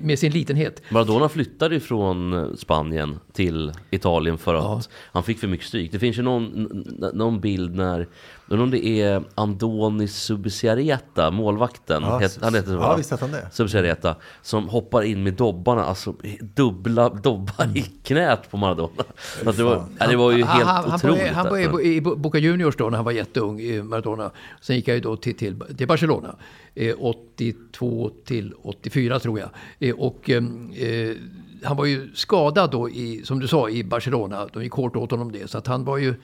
[0.00, 0.82] med sin litenhet.
[0.90, 4.80] Maradona flyttade ju från eh, Spanien till Italien för att Ja.
[5.12, 5.92] han fick för mycket stryk.
[5.92, 6.68] Det finns ju någon,
[7.14, 8.08] någon bild när,
[8.48, 12.96] undrar om det är Andoni Subsiareta, målvakten, Ja, het, han heter så ja, va?
[12.96, 13.48] visst han det.
[13.52, 16.14] Subsiareta, som hoppar in med dobbarna, alltså
[16.54, 19.04] dubbla dobbar i knät på Maradona.
[19.42, 21.20] Så att det, var, ja, det var ju helt han, han, otroligt.
[21.26, 21.50] han alltså.
[21.50, 24.30] började i Bo- Boca Juniors då när han var jätteung, i Maradona.
[24.60, 26.34] Sen gick jag ju då till, till, till Barcelona.
[26.74, 29.48] Eh, 82 till 84 tror jag.
[29.78, 31.16] Eh, och ehm, eh,
[31.64, 34.48] han var ju skadad då, i, som du sa, i Barcelona.
[34.52, 35.50] De gick hårt åt honom det.
[35.50, 36.14] Så att han var ju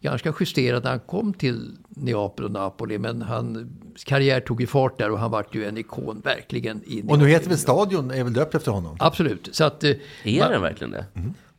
[0.00, 2.98] ganska justerad när han kom till Neapel och Napoli.
[2.98, 6.82] Men han, karriär tog i fart där och han vart ju en ikon verkligen.
[6.86, 8.96] I Och nu heter väl stadion, är väl döpt efter honom?
[9.00, 9.48] Absolut.
[9.52, 9.90] Så att eh,
[10.24, 11.04] Är den verkligen det?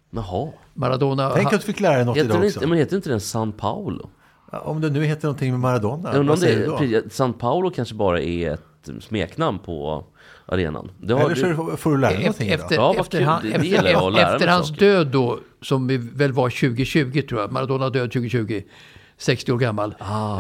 [0.10, 0.52] Jaha.
[0.74, 1.32] Maradona...
[1.36, 2.60] Tänk att du fick lära dig något Heter idag också.
[2.60, 4.10] inte, men heter inte den San Paolo?
[4.52, 6.78] Om det nu heter någonting med Maradona, vad säger du då?
[6.78, 10.06] det, San Paolo kanske bara är ett smeknamn på
[10.46, 10.92] arenan.
[11.02, 12.96] Det har Eller så du- får- du lära dig någonting Efter, idag.
[12.96, 13.28] Ja, efter, kul.
[13.28, 14.80] han, efter, gäller att lära mig efter hans saker.
[14.86, 18.62] död då, som vi väl var 2020 tror jag, Maradona död 2020,
[19.18, 19.96] 60 år gammal,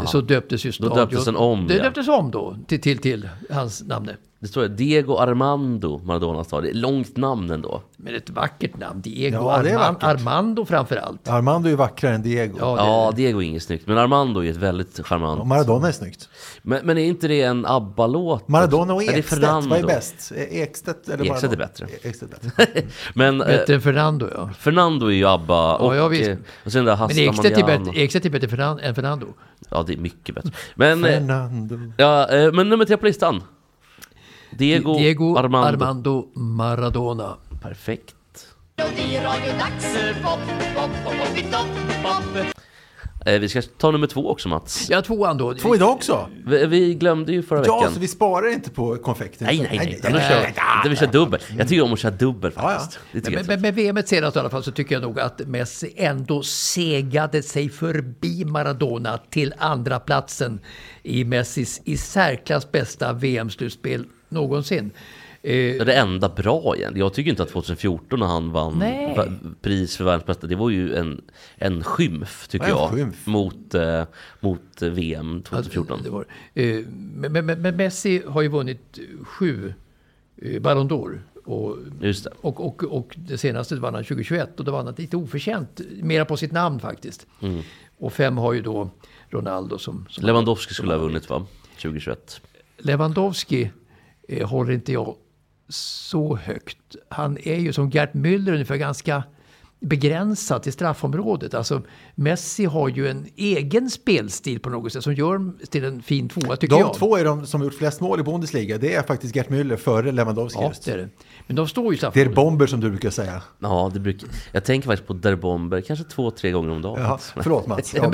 [0.07, 0.97] så döptes ju stadion.
[0.97, 1.83] döptes den om, Det ja.
[1.83, 4.09] döptes om då, till, till, till hans namn.
[4.41, 6.63] Det står Diego Armando Maradona stad.
[6.63, 7.81] Det är långt namn ändå.
[7.97, 10.03] Men ett vackert namn, Diego Ja, det är Arman, vackert.
[10.03, 11.27] Armando framför allt.
[11.27, 12.57] Armando är ju vackrare än Diego.
[12.59, 13.87] Ja, Ja, Diego är inget snyggt.
[13.87, 15.41] Men Armando är ett väldigt charmant.
[15.41, 16.29] Och Maradona är snyggt.
[16.61, 18.47] Men, men är inte det en ABBA-låt?
[18.47, 20.31] Maradona och Ja, det är Ekstedt, vad är bäst?
[20.35, 21.53] Eh, Ekstedt eller Ekstedt Maradona?
[21.53, 21.85] är bättre.
[21.85, 22.81] E- Ekstedt är bättre.
[23.15, 24.49] Men eh, Bättre än Fernando ja.
[24.59, 26.29] Fernando är ju ABBA och, ja, visst.
[26.29, 29.27] eh, och sen där Men Hasta Ekstedt är bättre, Ekstedt är bättre än Fernando.
[29.69, 30.51] Ja, det är mycket bättre.
[30.75, 31.77] Men, eh, Fernando.
[31.97, 33.43] ja, men nummer tre på listan.
[34.57, 35.67] Diego, Diego Armando.
[35.67, 37.37] Armando Maradona.
[37.61, 38.15] Perfekt.
[43.25, 44.87] Eh, vi ska ta nummer två också Mats.
[44.89, 45.53] Ja, tvåan då.
[45.53, 46.29] Två idag också?
[46.45, 47.93] Vi, vi glömde ju förra Ja, veckan.
[47.93, 49.47] så vi sparar inte på konfekten.
[49.47, 49.95] Nej, nej, nej.
[49.99, 51.39] Utan vi kör, utan vi kör dubbel.
[51.57, 52.79] Jag tycker om att köra dubbel Ja, ja.
[52.79, 52.99] faktiskt.
[53.11, 55.19] Det tycker Men jag med, med VM senast i alla fall så tycker jag nog
[55.19, 60.59] att Messi ändå segade sig förbi Maradona till andra platsen
[61.03, 64.91] i Messis i särklass bästa VM-slutspel någonsin.
[65.43, 66.93] Eh, Det är det enda bra igen.
[66.95, 69.31] Jag tycker inte att 2014 när han vann Nej.
[69.61, 71.21] pris för världens bästa, det var ju en,
[71.55, 72.89] en skymf tycker en jag.
[72.89, 73.27] skymf.
[73.27, 74.03] Mot, eh,
[74.39, 75.99] mot VM 2014.
[76.03, 76.79] Det var, eh,
[77.15, 79.73] men, men, men Messi har ju vunnit sju
[80.41, 81.19] eh, Ballon d'Or.
[81.45, 82.29] Och, Just det.
[82.41, 86.25] och, och, och det senaste vann han 2021 och då vann han lite oförtjänt, mera
[86.25, 87.27] på sitt namn faktiskt.
[87.41, 87.61] Mm.
[87.97, 88.89] Och fem har ju då
[89.29, 90.05] Ronaldo som...
[90.09, 91.45] som Lewandowski skulle ha vunnit va?
[91.81, 92.41] 2021.
[92.77, 93.71] Lewandowski
[94.31, 95.15] eh, håller inte jag
[95.69, 96.77] så högt.
[97.09, 99.23] Han är ju som Gert Müller ungefär ganska
[99.79, 101.53] begränsad till straffområdet.
[101.53, 101.81] Alltså
[102.15, 106.55] Messi har ju en egen spelstil på något sätt som gör till en fin tvåa
[106.55, 106.93] tycker De jag.
[106.93, 108.77] två är de som har gjort flest mål i Bundesliga.
[108.77, 111.09] Det är faktiskt Gert Müller före Lewandowski Ja, det är det.
[111.47, 113.41] Men de står ju i Det är bomber som du brukar säga.
[113.59, 117.01] Ja, det brukar, jag tänker faktiskt på Der Bomber, kanske två, tre gånger om dagen.
[117.01, 117.93] Ja, förlåt Mats.
[117.95, 118.13] Ja.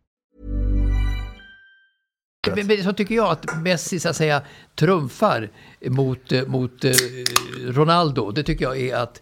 [2.83, 4.41] Så tycker jag att Messi så att säga
[4.75, 5.49] trumfar
[5.85, 6.91] mot, eh, mot eh,
[7.67, 8.31] Ronaldo.
[8.31, 9.21] Det tycker jag är att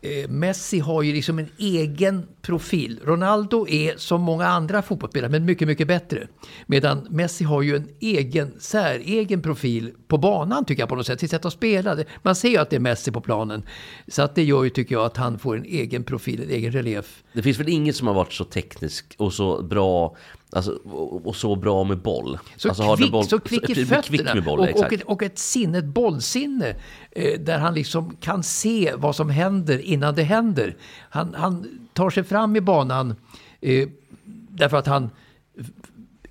[0.00, 3.00] eh, Messi har ju liksom en egen profil.
[3.04, 6.26] Ronaldo är som många andra fotbollsspelare, men mycket, mycket bättre.
[6.66, 11.20] Medan Messi har ju en egen, säregen profil på banan tycker jag på något sätt,
[11.20, 11.96] sitt sätt att spela.
[12.22, 13.62] Man ser ju att det är Messi på planen.
[14.08, 16.72] Så att det gör ju, tycker jag, att han får en egen profil, en egen
[16.72, 17.22] relief.
[17.32, 20.16] Det finns väl inget som har varit så teknisk och så bra
[20.52, 22.38] Alltså, och, och så bra med boll.
[22.56, 24.34] Så, alltså, kvick, boll, så kvick i kvick fötterna.
[24.34, 26.74] med boll, och, och, ett, och ett sinne, ett bollsinne.
[27.10, 30.76] Eh, där han liksom kan se vad som händer innan det händer.
[31.10, 33.14] Han, han tar sig fram i banan
[33.60, 33.88] eh,
[34.48, 35.10] därför att han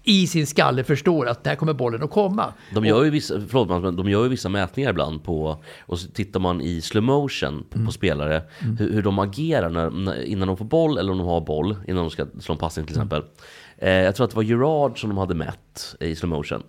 [0.03, 2.53] i sin skalle förstår att där kommer bollen att komma.
[2.73, 6.07] De gör, ju vissa, förlåt, men de gör ju vissa mätningar ibland på, och så
[6.07, 7.86] tittar man i slow motion på, Mm.
[7.86, 8.41] på spelare,
[8.79, 11.75] hur, hur de agerar när, när, innan de får boll eller om de har boll,
[11.88, 13.23] innan de ska slå en passning till Mm.
[13.82, 16.63] Eh, jag tror att det var Gerard som de hade mätt i slow motion.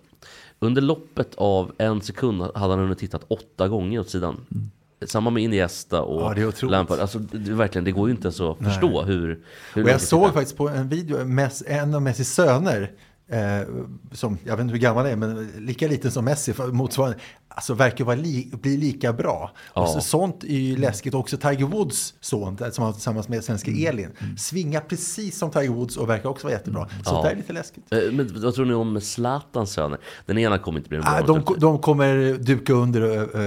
[0.59, 4.45] Under loppet av en sekund hade han hunnit tittat åtta gånger åt sidan.
[4.51, 4.71] Mm.
[5.05, 6.51] Samma med Iniesta och Ja.
[6.61, 6.99] Lampard.
[6.99, 9.39] Alltså, det, verkligen, det går ju inte ens att förstå hur...
[9.73, 10.33] hur Och jag såg titta.
[10.33, 11.17] faktiskt på en video,
[11.67, 12.91] en av Messis söner,
[13.27, 13.67] eh,
[14.11, 17.17] som, jag vet inte hur gammal han är, men lika liten som Messi, motsvarande.
[17.55, 19.51] alltså, verkar vara li, bli lika bra.
[19.73, 20.01] Och så, Ja.
[20.01, 21.13] sånt är ju läskigt.
[21.13, 23.87] Också Tiger Woods son, där, som har tillsammans med svenska Mm.
[23.87, 26.87] Elin, svingar precis som Tiger Woods och verkar också vara jättebra.
[26.89, 27.21] Så Ja.
[27.23, 27.83] det är lite läskigt.
[27.93, 29.99] Eh, Men vad tror ni om Zlatans söner?
[30.25, 31.07] Den ena kommer inte bli bra.
[31.09, 33.01] Ah, de, de kommer duka under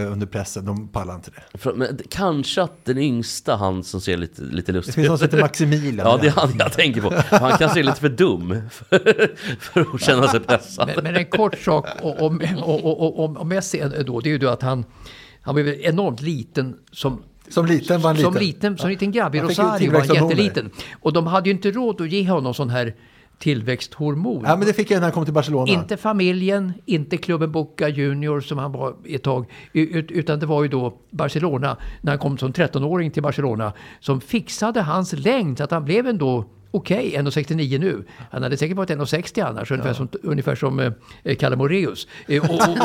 [0.04, 1.74] eh, under pressen, de pallar inte det.
[1.74, 5.24] Men kanske att den yngsta, han som ser lite, lite Det lustig finns någon som
[5.26, 6.06] heter Maximilian.
[6.10, 7.14] Ja, det är han jag tänker på.
[7.36, 8.62] Han kanske är lite för dum
[9.66, 10.90] för, att känna sig pressad.
[10.94, 14.62] Men, men en kort sak om, om, om, Messi då, det är ju då att
[14.62, 14.84] han,
[15.40, 18.46] han blev enormt liten som Som liten var han Som liten.
[18.46, 20.70] liten, som liten grabb i Rosario var han jätteliten.
[21.00, 22.94] Och de hade ju inte råd att ge honom sån här
[23.38, 24.44] tillväxthormon.
[24.46, 25.72] Ja, men det fick jag när han kom till Barcelona.
[25.72, 29.46] Inte familjen, inte klubben Boca Junior som han var ett tag.
[29.72, 34.20] ut- Utan det var ju då Barcelona, när han kom som 13-åring till Barcelona, som
[34.20, 38.04] fixade hans längd så att han blev ändå okej, 1,69 nu.
[38.30, 40.92] Han hade säkert varit 1,60 annars, ungefär som, ungefär som
[41.24, 42.06] eh, Kalle Moraeus.
[42.28, 42.78] Eh, och, och,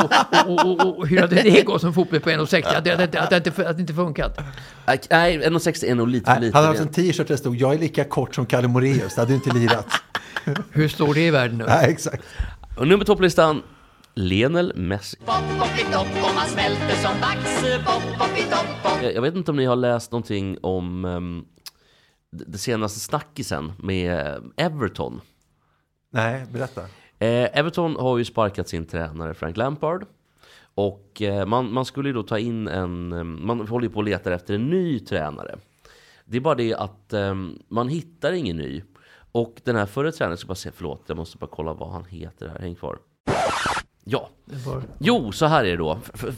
[0.48, 2.62] och, och, och, och hur hade det gått som fotboll på 1,60?
[2.62, 4.38] Det hade, det hade, det hade, inte- hade inte funkat.
[4.86, 6.56] Nej, Nej, 1,60 är nog lite för lite.
[6.56, 9.14] han hade haft en t-shirt där det stod jag är lika kort som Kalle Moraeus.
[9.14, 9.86] Det hade ju inte lirat.
[10.70, 11.64] Hur står det i världen nu?
[11.68, 12.24] Nej, exakt.
[12.78, 13.62] Och nummer två på listan,
[14.14, 15.16] Lionel Messi.
[19.14, 21.46] Jag vet inte om ni har läst någonting om um,
[22.30, 25.20] det senaste snackisen med eh, Everton.
[26.12, 26.80] Nej, berätta.
[27.18, 30.06] Eh, Everton har ju sparkat sin tränare Frank Lampard.
[30.74, 33.96] Och eh, man, man skulle ju då ta in en, eh, man håller ju på
[33.98, 35.58] och letar efter en ny tränare.
[36.24, 37.34] Det är bara det att eh,
[37.68, 38.82] man hittar ingen ny.
[39.32, 42.04] Och den här förre tränaren, ska bara säga förlåt, jag måste bara kolla vad han
[42.04, 42.98] heter här, häng kvar.
[44.04, 44.30] Ja,
[44.98, 45.90] jo, så här är det då.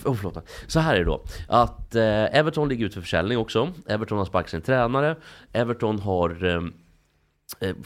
[0.04, 0.48] Oh, förlåt.
[0.66, 1.24] Så här är det då.
[1.48, 3.72] Att eh, Everton ligger ute för försäljning också.
[3.87, 5.16] Everton har sparkat sin tränare.
[5.52, 6.62] Everton har eh,
[7.68, 7.76] eh,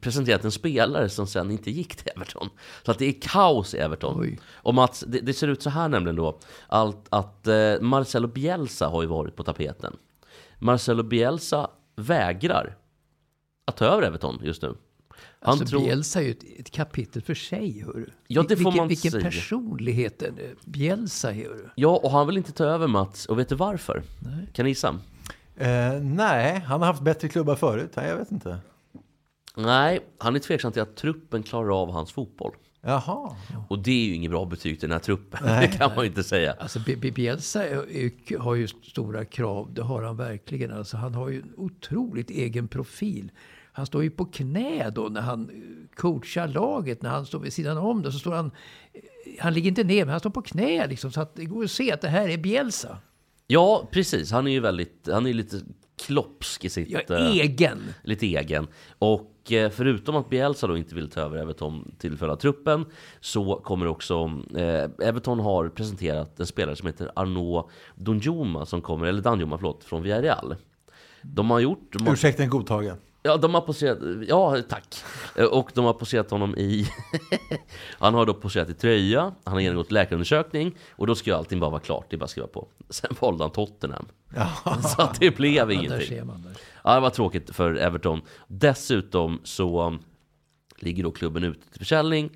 [0.00, 2.48] presenterat en spelare som sen inte gick till Everton.
[2.82, 4.20] Så att det är kaos i Everton.
[4.20, 4.40] Oj.
[4.52, 6.38] Och Mats, det, det ser ut så här nämligen då.
[6.68, 9.96] Allt, att eh, Marcelo Bielsa har ju varit på tapeten.
[10.58, 12.76] Marcelo Bielsa vägrar
[13.64, 14.74] att ta över Everton just nu.
[15.40, 15.80] Han Alltså tror...
[15.80, 18.06] Bielsa är ju ett, ett kapitel för sig, hörru.
[18.26, 19.24] Ja, det får vilken, man vilken säga.
[19.24, 20.22] personlighet
[20.64, 21.68] Bielsa är, hörru.
[21.74, 23.26] Ja, och han vill inte ta över Mats.
[23.26, 24.02] Och vet du varför?
[24.52, 24.98] Kan ni gissa?
[25.56, 27.92] Eh, nej, han har haft bättre klubbar förut.
[27.96, 28.58] Nej, jag vet inte.
[29.56, 32.52] Nej, han är tveksam till att truppen klarar av hans fotboll.
[32.80, 33.36] Jaha.
[33.68, 35.46] Och det är ju inget bra betyg till den här truppen.
[35.60, 36.52] det kan man ju inte säga.
[36.52, 36.80] Alltså
[37.14, 40.72] Bielsa är, är, har ju stora krav, det har han verkligen.
[40.72, 43.30] Alltså, han har ju en otroligt egen profil.
[43.76, 47.52] Han står ju på knä då när han eh, coachar laget, när han står vid
[47.52, 48.12] sidan om det.
[48.12, 48.50] Så står han,
[48.92, 49.00] eh,
[49.40, 51.70] han ligger inte ner, men han står på knä liksom, så att det går att
[51.70, 52.98] se att det här är Bielsa.
[53.46, 54.32] Ja, precis.
[54.32, 55.60] Han är ju väldigt, han är lite
[56.06, 56.90] klopsk i sitt...
[56.90, 57.78] Ja, eh, egen.
[58.02, 58.66] lite egen.
[58.98, 62.86] Och eh, förutom att Bielsa då inte vill ta över Everton till följd av truppen
[63.20, 69.06] så kommer också eh, Everton har presenterat en spelare som heter Arnaud Danjuma som kommer,
[69.06, 70.56] eller Danjuma förlåt, från Villarreal.
[71.22, 71.92] De har gjort...
[71.92, 72.96] De har, Ursäkten godtagen.
[73.26, 74.84] Ja, de har poserat, ja tack.
[75.36, 76.86] Eh, Och de har poserat honom i,
[77.98, 81.60] han har då poserat i tröja, han har genomgått läkarundersökning och då ska ju allting
[81.60, 82.68] bara vara klart, det är bara att skriva på.
[82.90, 84.06] Sen valde han Tottenham.
[84.82, 86.20] Så att det blev Ja, ingenting.
[86.84, 88.20] Ja, det var tråkigt för Everton.
[88.48, 89.98] Dessutom så um,
[90.78, 92.30] ligger då klubben ute till försäljning.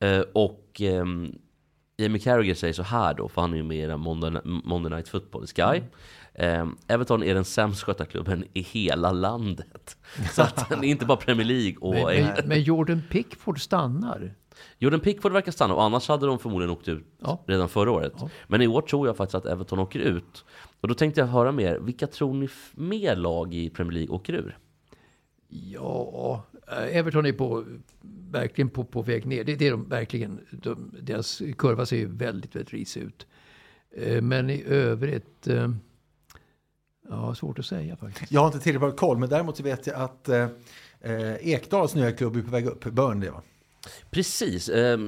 [0.00, 1.38] Eh, och um,
[1.96, 5.08] Jamie Carragher säger så här då, för han är ju med i Monday, Monday Night
[5.08, 5.62] Football i Sky.
[5.62, 5.82] Eh,
[6.86, 9.96] Everton är den sämst skötta klubben i hela landet.
[10.32, 11.94] Så att det är inte bara Premier League och...
[11.94, 14.34] Men, men, men Jordan Pickford stannar.
[14.78, 17.42] Jordan Pickford verkar stanna och annars hade de förmodligen åkt ut Ja.
[17.46, 18.12] redan förra året.
[18.48, 20.44] Men i år tror jag faktiskt att Everton åker ut.
[20.80, 24.32] Och då tänkte jag höra mer, vilka tror ni mer lag i Premier League åker
[24.32, 24.58] ur?
[25.48, 27.64] Ja, eh, Everton är på,
[28.30, 29.44] verkligen på, på väg ner.
[29.44, 30.40] Det, det är de verkligen.
[30.50, 33.26] De, deras kurva ser ju väldigt, väldigt risig ut.
[33.96, 35.70] Eh, Men i övrigt, eh,
[37.10, 38.32] ja, svårt att säga faktiskt.
[38.32, 40.46] Jag har inte tillräckligt bra koll, men däremot så vet jag att eh,
[41.40, 42.84] Ekdals nya klubb är på väg upp.
[42.84, 43.42] Burnley, va?
[44.10, 44.98] Precis, eh,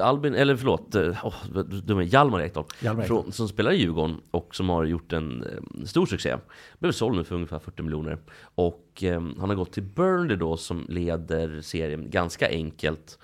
[0.00, 1.34] Albin, eller förlåt, oh,
[1.64, 3.22] dum är Hjalmar Ekdal, Hjalmar Ekdal.
[3.22, 6.36] från, som spelar i Djurgården och som har gjort en eh, stor succé.
[6.78, 8.18] Blev såld nu för ungefär 40 miljoner.
[8.54, 13.18] Och eh, han har gått till Burnley då som leder serien ganska enkelt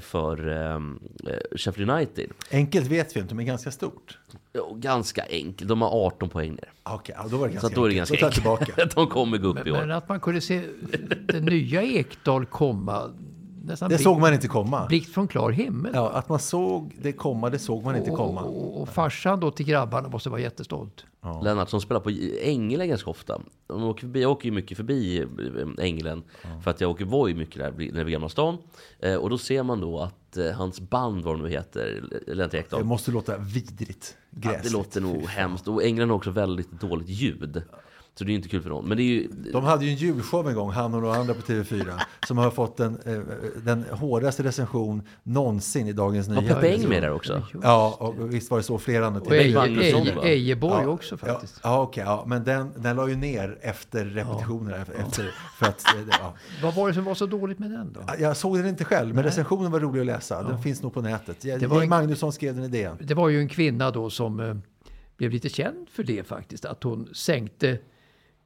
[0.00, 2.30] för eh, eh, Sheffield United.
[2.52, 4.18] Enkelt vet vi inte, men ganska stort.
[4.52, 6.72] Ja, ganska enkelt, de har 18 poäng ner.
[6.82, 8.20] Ah, Okej, ja, då var det Så ganska att då är det enkelt.
[8.20, 8.76] ganska Då tar jag enkelt.
[8.76, 8.94] tillbaka.
[9.06, 9.76] De kommer gå upp Men, i år.
[9.80, 10.62] men att man kunde se
[11.26, 13.10] den nya Ekdal komma
[13.68, 14.86] nästan Det såg man inte komma.
[14.86, 15.90] blixt från klar himmel.
[15.94, 18.42] Ja, att man såg det komma, det såg man inte komma.
[18.42, 21.04] Och, och, och farsan då till grabbarna måste vara jättestolt.
[21.42, 22.10] Lennart som spelar på
[22.42, 23.40] Ängelen ganska ofta.
[23.66, 26.22] De åker förbi, jag åker ju mycket förbi eh, Ängelen
[26.62, 28.58] för att jag åker Voi mycket där nere vid Gamla stan.
[29.00, 32.50] Eh, och då ser man då att eh, hans band, vad de nu heter, Lennart
[32.50, 32.84] Det Ekdahl.
[32.84, 34.16] måste låta vidrigt.
[34.30, 34.64] Ja, Gräsligt.
[34.72, 35.68] det låter nog hemskt.
[35.68, 37.62] Och England har också väldigt dåligt ljud.
[38.18, 38.88] Så det är inte kul för någon.
[38.88, 39.28] Men det är ju...
[39.52, 42.50] De hade ju en julshow en gång, han och några andra på TV4, som har
[42.50, 43.18] fått den, eh,
[43.64, 46.54] den hårdaste recension någonsin i Dagens Var Nyheter.
[46.54, 47.42] Peppe Eng med där också?
[47.62, 49.32] Ja, och visst var det så flera andra Och TV4.
[49.40, 50.22] Eje, Magnusson, Eje, va?
[50.24, 51.60] Ejeborg Ja, också Ja, faktiskt.
[51.62, 54.76] ja okej, ja, men den, den la ju ner efter repetitionerna.
[54.76, 56.34] Efter, för att, eh, ja.
[56.62, 58.00] Vad var det som var så dåligt med den då?
[58.18, 60.42] Jag såg den inte själv, men recensionen var rolig att läsa.
[60.42, 61.36] Den finns nog på nätet.
[61.40, 62.96] Det Det var en- Magnusson skrev den i DN.
[63.00, 64.54] Det var ju en kvinna då som eh,
[65.16, 66.64] blev lite känd för det faktiskt.
[66.64, 67.78] Att hon sänkte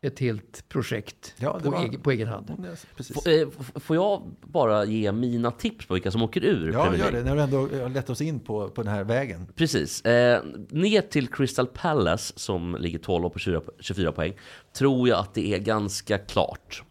[0.03, 2.67] ett helt projekt Ja, på, var- egen, på egen hand.
[2.99, 3.49] F- eh,
[3.81, 7.23] Får jag bara ge mina tips på vilka som åker ur Ja, Premier gör det.
[7.25, 9.47] När vi ändå har lett oss in på, på den här vägen.
[9.57, 10.05] Precis.
[10.05, 14.35] Eh, ner till Crystal Palace som ligger 12 på 24, 24 poäng.
[14.79, 16.83] Tror jag att det är ganska klart.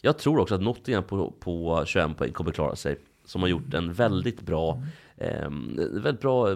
[0.00, 2.98] Jag tror också att Nottingham på, på 21 poäng kommer klara sig.
[3.26, 4.82] Som har gjort en väldigt bra...
[5.16, 5.48] Eh,
[5.92, 6.54] väldigt bra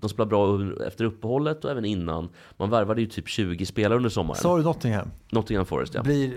[0.00, 2.28] de spelar bra efter uppehållet och även innan.
[2.56, 4.40] Man värvade ju typ 20 spelare under sommaren.
[4.40, 5.08] Sa du Nottingham?
[5.32, 6.02] Nottingham Forest ja.
[6.02, 6.32] Blir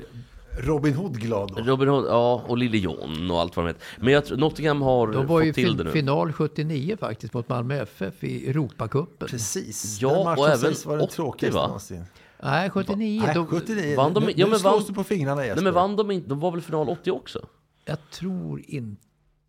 [0.60, 1.63] Robin Hood glad då?
[1.63, 3.84] Robin Hood, ja, och Lille John och allt vad de heter.
[3.99, 5.91] Men jag tror Nottingham har De var ju fått till det fin, nu.
[5.91, 9.28] final 79 faktiskt mot Malmö FF i Europacupen.
[9.28, 10.02] Precis.
[10.02, 11.65] Ja, den matchen och även vara den 80, tråkigaste va?
[11.67, 12.04] någonsin.
[12.43, 13.21] Nej, 79.
[13.26, 13.95] Nej, då, 79.
[13.97, 15.56] Vann de- nu, ja, nu men slås vann- du på fingrarna Jesper.
[15.56, 16.30] Nej men vann de inte?
[16.30, 17.45] De var väl final 80 också?
[17.86, 19.02] Jag tror inte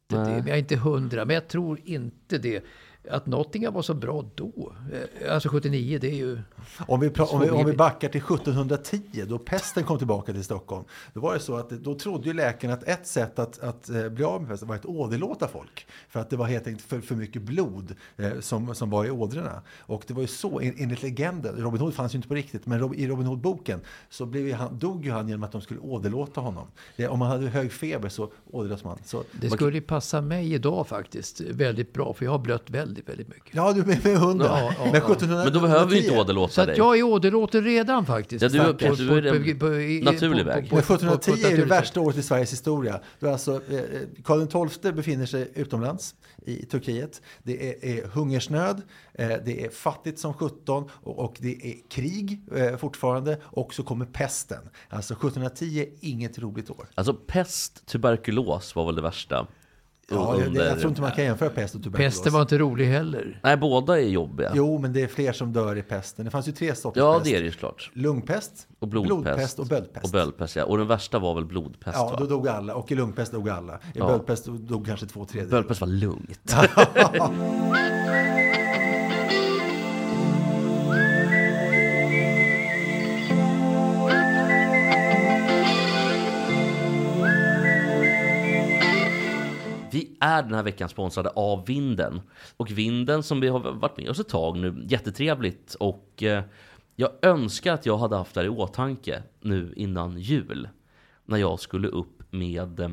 [0.08, 0.24] Nej.
[0.24, 0.38] det.
[0.38, 1.24] Men jag är inte hundra.
[1.24, 2.64] Men jag tror inte det.
[3.10, 4.72] Att Nottingham var så bra då.
[5.20, 6.38] Eh, Alltså 79, det är ju...
[6.88, 10.84] Om vi, om, vi, om vi backar till 1710 då pesten kom tillbaka till Stockholm.
[11.14, 14.08] Då var det så att då trodde ju läkarna att ett sätt att, att eh,
[14.08, 15.86] bli av med pesten var att åderlåta folk.
[16.08, 19.10] För att det var helt enkelt för, för mycket blod eh, som, som var i
[19.10, 19.62] ådrorna.
[19.78, 22.66] Och det var ju så en- enligt legenden, Robin Hood fanns ju inte på riktigt,
[22.66, 25.60] men Rob- i Robin Hood-boken så blev ju han, dog ju han genom att de
[25.60, 26.66] skulle åderlåta honom.
[26.96, 28.98] Det, om man hade hög feber så åderlåts man.
[29.04, 32.14] Så, Det skulle ju passa mig idag faktiskt väldigt bra.
[32.14, 33.54] För jag har blött väldigt, väldigt mycket.
[33.54, 34.46] ja, du är med, med hundra.
[34.46, 34.98] Ja, ja, men ja.
[34.98, 36.76] 1710, Men då behöver vi inte åderlåta Så att dig.
[36.76, 38.42] jag är åderlåten redan faktiskt.
[38.42, 40.68] Ja, du är- På- du på- är på- på- i- naturlig på- väg.
[40.70, 43.00] på- Men på- på- på- 1710 på ett är det värsta året i Sveriges historia.
[43.20, 43.80] Då alltså, eh,
[44.24, 46.14] Karl XII befinner sig utomlands
[46.46, 47.22] i Turkiet.
[47.42, 48.82] Det är, är hungersnöd,
[49.14, 53.82] eh, det är fattigt som 17 och, och det är krig eh, fortfarande och så
[53.82, 54.58] kommer pesten.
[54.88, 56.86] Alltså 1710 är inget roligt år.
[56.94, 59.46] Alltså pest, tuberkulos var väl det värsta.
[60.10, 62.14] Ja, det, under- jag tror inte man kan jämföra pest och tuberkulos.
[62.14, 63.40] Pesten var inte rolig heller.
[63.42, 64.52] Nej, båda är jobbiga.
[64.54, 66.24] Jo, men det är fler som dör i pesten.
[66.24, 67.24] Det fanns ju tre sorters ja, pest.
[67.24, 67.90] det är det ju klart.
[67.94, 69.08] Lungpest, Och blodpest.
[69.24, 70.04] blodpest och böldpest.
[70.04, 70.64] Och böldpest, ja.
[70.64, 72.16] Och den värsta var väl blodpest, Ja, va?
[72.18, 72.74] då dog alla.
[72.74, 73.74] Och i lungpest dog alla.
[73.74, 74.06] I Ja.
[74.06, 75.58] böldpest dog kanske två tredjedelar.
[75.58, 76.54] Böldpest var lugnt.
[90.24, 92.20] är den här veckan sponsrade av Vinden.
[92.56, 95.74] Och Vinden som vi har varit med oss ett tag nu, jättetrevligt.
[95.74, 96.44] Och eh,
[96.96, 100.68] jag önskar att jag hade haft det här i åtanke nu innan jul.
[101.24, 102.90] När jag skulle upp med eh,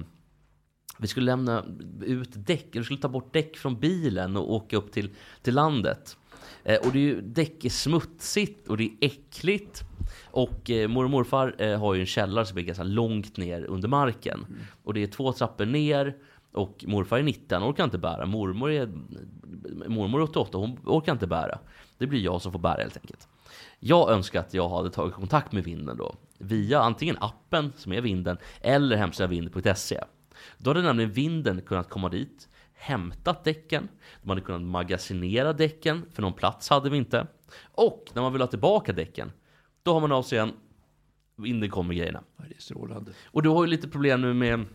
[0.98, 1.66] vi skulle lämna
[2.02, 5.10] ut däck, vi skulle ta bort däck från bilen och åka upp till,
[5.42, 6.18] till landet.
[6.64, 9.82] Eh, och det är ju, däck är smutsigt och det är äckligt.
[10.26, 13.64] Och eh, mormor och morfar eh, har ju en källare som är ganska långt ner
[13.64, 14.46] under marken.
[14.84, 16.16] Och det är två trappor ner
[16.52, 18.26] och morfar är 90, han orkar inte bära.
[18.26, 18.88] Mormor är,
[19.88, 21.60] mormor är 88, hon orkar inte bära.
[21.98, 23.28] Det blir jag som får bära helt enkelt.
[23.80, 26.16] Jag önskar att jag hade tagit kontakt med vinden då.
[26.38, 30.04] Via antingen appen som är vinden eller hemsidan vind.se.
[30.58, 33.88] Då hade nämligen vinden kunnat komma dit, hämtat däcken,
[34.22, 37.28] de hade kunnat magasinera däcken, för någon plats hade vi inte.
[37.62, 39.32] Och när man vill ha tillbaka däcken,
[39.84, 40.54] då har man av sig igen,
[41.36, 42.24] vinden kommer grejerna.
[42.38, 43.12] Det är strålande.
[43.26, 44.66] Och du har ju lite problem nu med,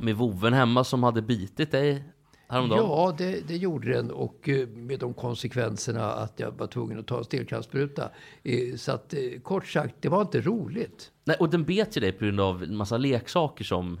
[0.00, 2.04] med voven hemma som hade bitit dig
[2.48, 2.84] häromdagen.
[2.84, 7.06] Ja, det, det gjorde den och eh, med de konsekvenserna att jag var tvungen att
[7.06, 8.10] ta en stelkrampsspruta.
[8.42, 11.10] Eh, Så att eh, kort sagt, det var inte roligt.
[11.24, 14.00] Nej, och den bet ju dig på grund av en massa leksaker som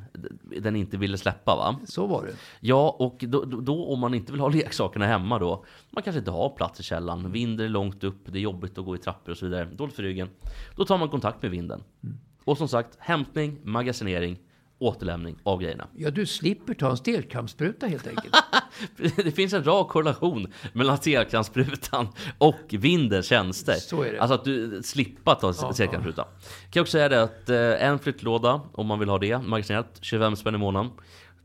[0.60, 1.80] den inte ville släppa va?
[1.84, 2.32] Så var det.
[2.60, 6.30] Ja, och då, då, om man inte vill ha leksakerna hemma då, man kanske inte
[6.30, 9.32] har plats i källaren, vinden är långt upp, det är jobbigt att gå i trappor
[9.32, 10.28] och så vidare, dåligt för ryggen.
[10.76, 11.82] Då tar man kontakt med vinden.
[12.44, 14.38] Och som sagt, hämtning, magasinering,
[14.78, 15.88] återlämning av grejerna.
[15.96, 18.34] Ja, du slipper ta en stelkrampsspruta helt enkelt.
[19.16, 23.74] Det finns en rak korrelation mellan stelkrampssprutan och vindens tjänster.
[23.74, 24.18] Så är det.
[24.20, 26.22] Alltså att du slipper ta stelkrampsspruta.
[26.22, 26.32] Kan
[26.72, 30.36] jag också säga det att eh, en flyttlåda, om man vill ha det, magasinerat, 25
[30.36, 30.90] spänn i månaden.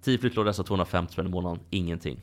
[0.03, 2.21] 10 flyttlådor, dessa 250 spänn i månaden, ingenting.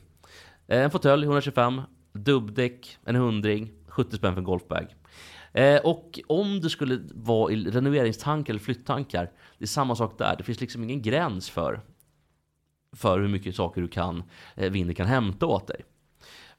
[0.67, 1.81] Eh, En fåtölj 125,
[2.13, 4.95] dubbdäck en hundring, 70 spänn för en golfbag.
[5.53, 10.35] Eh, och om du skulle vara i renoveringstankar eller flytttankar, det är samma sak där.
[10.37, 11.81] Det finns liksom ingen gräns för,
[12.95, 14.23] för hur mycket saker du kan,
[14.55, 15.81] eh, kan hämta åt dig.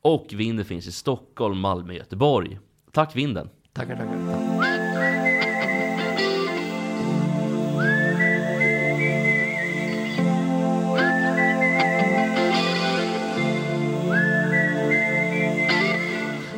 [0.01, 2.59] Och vinden finns i Stockholm, Malmö, Göteborg.
[2.93, 3.49] Tack Vinden!
[3.73, 4.82] Tackar, tackar.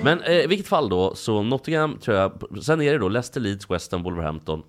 [0.05, 2.32] Men eh, i vilket fall då, så Nottingham tror jag,
[2.62, 4.62] sen är det då Leicester, Leeds, West Ham, Wolverhampton,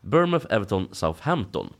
[0.00, 1.72] Bournemouth, Everton, Southampton.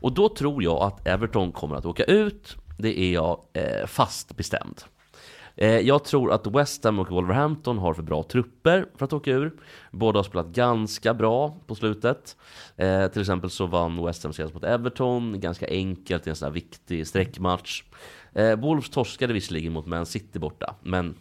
[0.00, 4.36] Och då tror jag att Everton kommer att åka ut, det är jag eh, fast
[4.36, 4.82] bestämd.
[5.56, 9.30] Eh, jag tror att West Ham och Wolverhampton har för bra trupper för att åka
[9.30, 9.52] ur.
[9.90, 12.36] Båda har spelat ganska bra på slutet.
[12.76, 16.46] Eh, till exempel så vann West Ham senast mot Everton, ganska enkelt i en sån
[16.46, 17.82] här viktig sträckmatch.
[18.32, 21.14] Eh, Wolves torskade visserligen mot Man City borta, men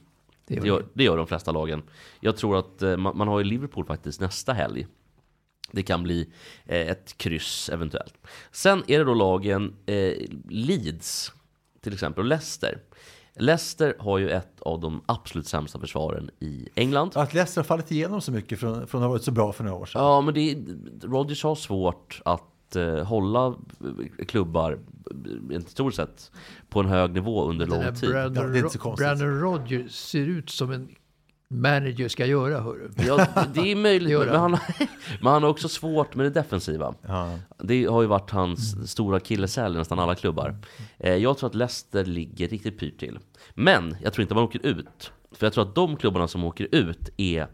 [0.47, 1.83] det det gör gör, det gör de flesta lagen.
[2.19, 4.87] Jag tror att eh, man, man har ju Liverpool faktiskt nästa helg.
[5.71, 6.29] Det kan bli
[6.65, 8.13] eh, ett kryss eventuellt.
[8.51, 10.13] Sen är det då lagen eh,
[10.49, 11.31] Leeds
[11.81, 12.79] till exempel och Leicester.
[13.39, 17.11] Leicester har ju ett av de absolut sämsta försvaren i England.
[17.15, 19.63] Att Leicester har fallit igenom så mycket från, från att ha varit så bra för
[19.63, 20.01] några år sedan.
[20.01, 20.57] Ja, men det är,
[21.01, 22.43] Rodgers har svårt att
[22.75, 23.55] eh, hålla
[24.27, 24.71] klubbar
[25.51, 26.31] eh, historiskt sett
[26.69, 28.09] på en hög nivå under lång tid.
[28.09, 29.05] Brandon, Ja, det är inte så konstigt.
[29.07, 30.89] Brandon Rodgers ser ut som en
[31.49, 32.89] manager ska göra, hörru.
[32.97, 34.51] Ja, det är möjligt, men han,
[35.21, 36.93] men han har också svårt med det defensiva.
[37.07, 37.39] Ja.
[37.59, 40.55] Det har ju varit hans stora akilleshäl i nästan alla klubbar.
[40.97, 43.19] Eh, Jag tror att Leicester ligger riktigt pyrt till.
[43.53, 45.11] Men jag tror inte man åker ut.
[45.31, 47.47] För jag tror att de klubbarna som åker ut är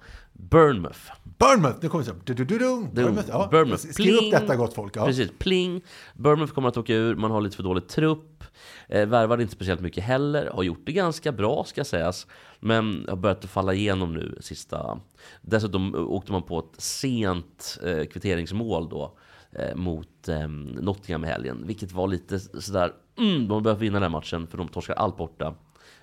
[0.49, 0.99] Bournemouth.
[1.23, 2.15] Bournemouth, nu kommer det så.
[2.23, 2.57] Du, du, du.
[2.93, 3.77] Bournemouth, ja.
[3.77, 4.95] Skriv upp detta gott folk.
[4.95, 5.05] Ja.
[5.05, 5.81] Precis, pling.
[6.13, 8.43] Bournemouth kommer att åka ur, man har lite för dålig trupp.
[8.87, 12.27] Eh, värvade inte speciellt mycket heller, har gjort det ganska bra ska sägas.
[12.59, 14.99] Men har börjat falla igenom nu sista...
[15.41, 19.17] Dessutom åkte man på ett sent eh, kvitteringsmål då.
[19.51, 20.47] Eh, mot eh,
[20.81, 22.93] Nottingham i helgen, vilket var lite sådär...
[23.17, 25.53] Mm, de behöver vinna den här matchen för de torskar allt borta.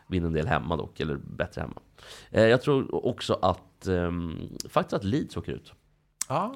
[0.09, 1.81] Vinner en del hemma dock, eller bättre hemma.
[2.31, 5.73] Eh, jag tror också att ehm, faktiskt att Leeds åker ut.
[6.29, 6.51] Ah.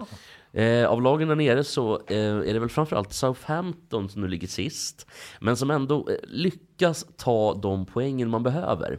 [0.53, 4.49] Eh, av lagen där nere så eh, är det väl framförallt Southampton som nu ligger
[4.49, 5.07] sist.
[5.41, 8.99] Men som ändå eh, lyckas ta de poängen man behöver.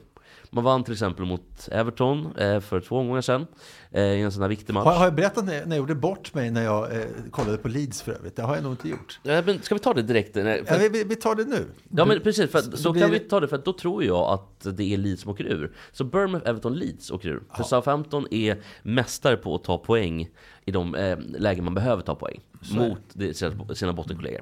[0.54, 3.47] Man vann till exempel mot Everton eh, för två omgångar sedan.
[3.91, 4.86] Eh, I en sån här viktig match.
[4.86, 7.01] Har, har jag berättat när, när jag gjorde bort mig när jag eh,
[7.32, 8.36] kollade på Leeds för övrigt?
[8.36, 9.20] Det har jag nog inte gjort.
[9.24, 10.36] Eh, men ska vi ta det direkt?
[10.36, 11.66] Nej, för Ja, vi, vi, tar det nu.
[11.89, 14.04] Ja men precis, för Så- så då blir kan vi ta det för då tror
[14.04, 15.72] jag att det är Leeds som åker ur.
[15.91, 17.43] Så Bournemouth, Everton, Leeds åker ur.
[17.56, 20.30] För Southampton är mästare på att ta poäng
[20.66, 22.39] i de eh, lägen man behöver ta poäng.
[22.72, 24.41] Mot det, sina, sina bottenkollegor.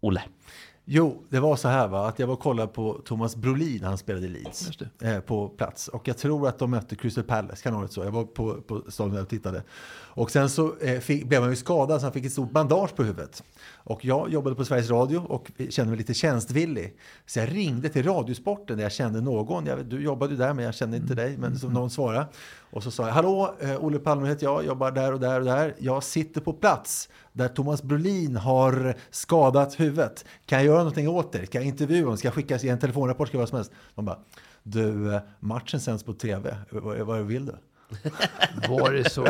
[0.00, 0.22] Olle.
[0.84, 3.88] Jo, det var så här va, att jag var och kollade på Thomas Brolin när
[3.88, 4.70] han spelade i Leeds.
[5.02, 5.88] Eh, på plats.
[5.88, 8.04] Och jag tror att de mötte Crystal Palace, kan ha varit så.
[8.04, 9.62] Jag var på, på staden och tittade.
[10.20, 12.96] Och sen så eh, fick, blev han ju skadad så han fick ett stort bandage
[12.96, 13.42] på huvudet.
[13.74, 16.96] Och jag jobbade på Sveriges Radio och kände mig lite tjänstvillig.
[17.26, 19.66] Så jag ringde till Radiosporten där jag kände någon.
[19.66, 21.36] Jag, du jobbade ju där men jag kände inte dig.
[21.38, 22.26] Men som någon svarade.
[22.70, 25.46] Och så sa jag, hallå, eh, Olle Palme heter jag, jobbar där och där och
[25.46, 25.74] där.
[25.78, 30.24] Jag sitter på plats där Thomas Brolin har skadat huvudet.
[30.46, 31.46] Kan jag göra någonting åt det?
[31.46, 32.16] Kan jag intervjua honom?
[32.16, 33.28] Ska jag skicka en telefonrapport?
[33.28, 33.72] Ska jag vad som helst?
[33.94, 34.18] De bara,
[34.62, 36.56] du, eh, matchen sänds på tv.
[36.70, 37.54] Vad, vad vill du?
[38.68, 39.22] Var det så,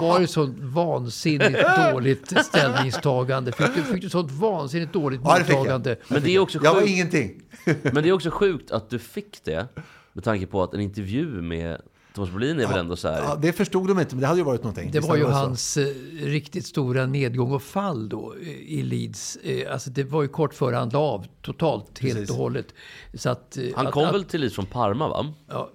[0.00, 1.58] var det så vansinnigt
[1.92, 3.52] dåligt ställningstagande?
[3.52, 5.96] Fick du, fick du sånt vansinnigt dåligt Ja, mottagande?
[6.08, 7.42] Men det är också Jag var sjukt, ingenting.
[7.82, 9.68] men det är också sjukt att du fick det.
[10.12, 11.80] Med tanke på att en intervju med
[12.14, 13.22] Thomas Brolin är väl ändå så här.
[13.22, 14.90] Ja, det förstod de inte, men det hade ju varit någonting.
[14.90, 15.86] Det var ju hans eh,
[16.20, 19.36] riktigt stora nedgång och fall då eh, i Leeds.
[19.36, 22.30] Eh, alltså det var ju kort före han la av totalt helt Precis.
[22.30, 22.66] och hållet.
[23.14, 25.32] Så att, eh, Han kom att, väl till Leeds från Parma va?
[25.48, 25.70] Ja,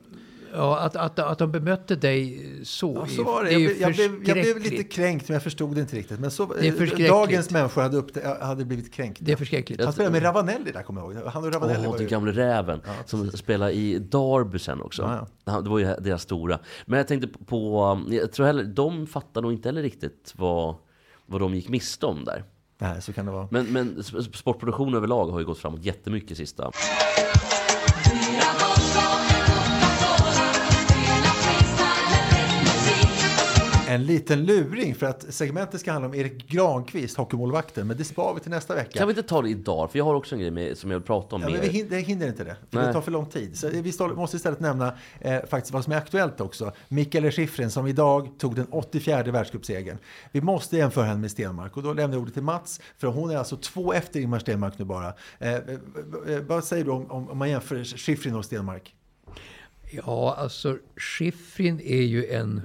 [0.53, 3.49] ja, att, att, att de bemötte dig så, Ja, är- så var det.
[3.49, 5.95] är Jag, ju blev- jag, blev, jag blev lite kränkt, men jag förstod det inte
[5.95, 6.19] riktigt.
[6.19, 9.25] Men så, Det är dagens människor hade, upp, hade blivit kränkta.
[9.25, 9.83] Det är förskräckligt.
[9.83, 11.23] Han spelade med Ravanelli där, kommer jag ihåg.
[11.25, 12.09] Han och Ravanelli Åh, var den ju...
[12.09, 15.27] gamle räven som spelar i Derby sen också.
[15.45, 16.59] Ja, Det var ju deras stora.
[16.85, 20.75] Men jag tänkte på, jag tror heller, de fattar nog inte heller riktigt vad,
[21.25, 22.43] vad de gick miste om där.
[22.77, 23.47] Nej, så kan det vara.
[23.51, 26.71] Men, men sp- sportproduktion överlag har ju gått framåt jättemycket sista.
[33.93, 37.87] En liten luring för att segmentet ska handla om Erik Granqvist, hockeymålvakten.
[37.87, 38.99] Men det spar vi till nästa vecka.
[38.99, 39.91] Kan vi inte ta det idag?
[39.91, 41.53] För jag har också en grej med, som jag vill prata om Ja, mer.
[41.53, 42.55] men vi hin- det hinner inte det.
[42.71, 42.87] För Nej.
[42.87, 43.57] det tar för lång tid.
[43.57, 46.71] Så vi måste istället nämna eh, faktiskt vad som är aktuellt också.
[46.87, 49.97] Mikael Schifrin som idag tog den 84 världscupsegern.
[50.31, 52.79] Vi måste jämföra henne med Stenmark och då lämnar jag ordet till Mats.
[52.97, 55.13] För hon är alltså två efter Ingmar Stenmark nu bara.
[55.39, 55.59] Eh, eh,
[56.27, 58.95] eh, vad säger du om, om, man jämför Schifrin och Stenmark?
[59.91, 62.61] Ja, alltså Schifrin är ju en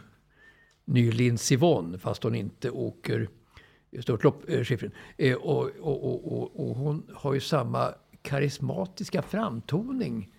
[0.89, 3.28] ny Lindsey Vonn, fast hon inte åker
[4.01, 4.66] störtlopp, eh,
[5.16, 10.32] eh, och, och, och, och, och hon har ju samma karismatiska framtoning.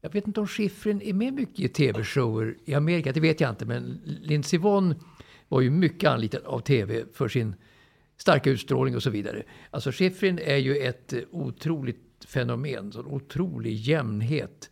[0.00, 3.50] Jag vet inte om Schifrin är med mycket i tv-shower i Amerika, det vet jag
[3.50, 3.66] inte.
[3.66, 4.94] Men Lindsey Vonn
[5.48, 7.54] var ju mycket anlitad av tv för sin
[8.16, 9.42] starka utstrålning och så vidare.
[9.70, 14.70] Alltså Schifrin är ju ett eh, otroligt fenomen, en otrolig jämnhet.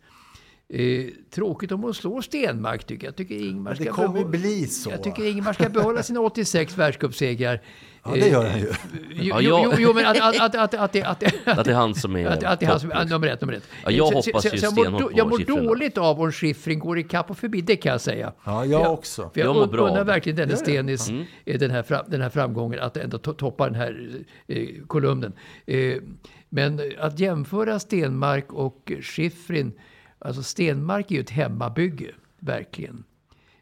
[0.69, 3.09] Eh, tråkigt om hon slår Stenmark tycker jag.
[3.11, 4.89] Jag tycker Ingmar Men det ska kommer behå- bli så.
[4.89, 7.61] Jag tycker Ingmar ska behålla sina 86 världscupsegrar.
[8.05, 8.71] Ja, det gör han ju.
[9.11, 11.65] Jo, jo, jag- jo, jo, men att, att, att, att, att, det- att, det- Att
[11.65, 13.41] det är han som är att, att det är han som nummer ett.
[13.41, 13.63] Nummer ett.
[13.83, 15.55] Ja, jag Så- hoppas så- ju jag stenhårt på Jag mår då.
[15.61, 18.33] dåligt av om Schifrin går ikapp och förbi, det kan jag säga.
[18.43, 19.29] Ja, jag också.
[19.33, 20.03] För jag, Jag mår jag bra det.
[20.03, 20.57] verkligen det?
[20.57, 21.09] Stenis
[21.45, 24.09] eh, den, här fram, den här framgången, att ändå to toppa den här
[24.47, 25.33] eh, kolumnen.
[25.65, 25.97] Eh,
[26.49, 29.73] men att jämföra Stenmark och Schifrin,
[30.25, 33.03] alltså Stenmark är ju ett hemmabygge, verkligen.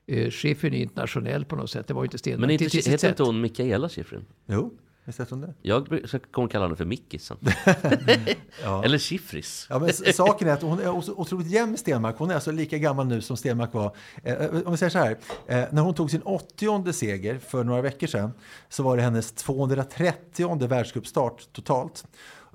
[0.07, 2.39] Eh, Schifrin är internationell på något sätt, det var ju inte Stenmark.
[2.41, 3.09] Men inte, till- heter sätt.
[3.09, 4.26] inte hon Mikaela Schifrin?
[4.45, 4.74] Jo,
[5.05, 5.53] visst heter hon det?
[5.61, 5.88] Jag
[6.32, 7.38] kommer kalla henne för Mickis sen.
[8.84, 9.68] Eller Schifris.
[9.70, 10.89] Ja, men saken är att hon är
[11.20, 12.16] otroligt jämn med Stenmark.
[12.18, 13.95] Hon är alltså lika gammal nu som Stenmark var.
[14.24, 14.36] Eh,
[14.66, 18.07] om vi säger så här, eh, när hon tog sin 80 seger för några veckor
[18.07, 18.32] sedan
[18.70, 22.05] så var det hennes 230 världscupstart totalt.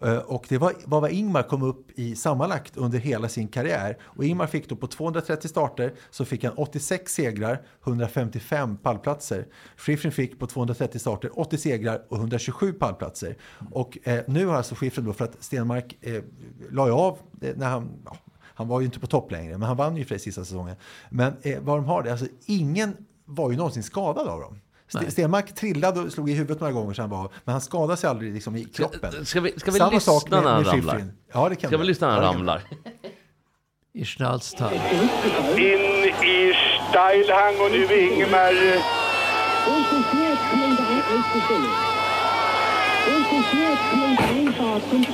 [0.02, 3.98] Eh, och det var vad Ingmar kom upp i sammanlagt under hela sin karriär.
[4.02, 9.46] Och Ingmar fick då på 230 starter så fick han 86 segrar, 155 pallplatser.
[9.76, 13.36] Schiffrin fick på 230 starter 80 segrar och 127 pallplatser.
[13.70, 16.22] Och eh, nu har alltså Schiffrin då, för att Stenmark eh,
[16.70, 19.68] la ju av eh, när han, ja, han var ju inte på topp längre, men
[19.68, 20.76] han vann ju för det sista säsongen.
[21.10, 24.60] Men eh, vad de har det, alltså ingen var ju någonsin skadad av dem.
[24.94, 28.10] St- Stenmark trillade och slog i huvudet några gånger han var men han skadade sig
[28.10, 29.26] aldrig liksom i kroppen.
[29.26, 30.92] Ska vi, ska vi Samma lyssna sak med, när han med ramlar?
[30.94, 31.12] Schifrin.
[31.32, 32.62] Ja, det kan Ska vi lyssna när han Ja, ramlar?
[33.94, 34.72] I Schnalztal.
[35.56, 35.80] In
[36.28, 36.54] i
[36.90, 38.52] Steilhang och nu Ingemar.
[39.68, 40.80] Interessiert klingt
[44.20, 44.47] einfach
[44.80, 45.04] zum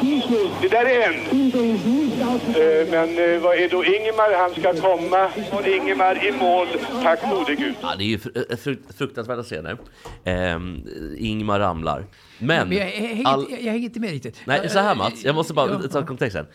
[0.00, 0.50] Zielschluss.
[0.62, 1.14] Det där är en.
[1.14, 4.38] Eh, Men eh, vad är då Ingemar?
[4.38, 5.30] Han ska komma.
[5.52, 6.66] Och Ingemar i mål.
[7.02, 7.74] Tack gode gud.
[7.82, 9.76] Ja, det är ju fr- eh, frukt, fruktansvärda scener.
[10.24, 10.82] Ehm,
[11.18, 12.06] Ingmar ramlar.
[12.38, 12.68] Men...
[12.68, 14.40] Men jag, jag, hänger all- inte, jag, jag hänger inte med riktigt.
[14.44, 15.88] Nej, så här Mats, jag måste bara Ja.
[15.88, 16.46] ta kontexten.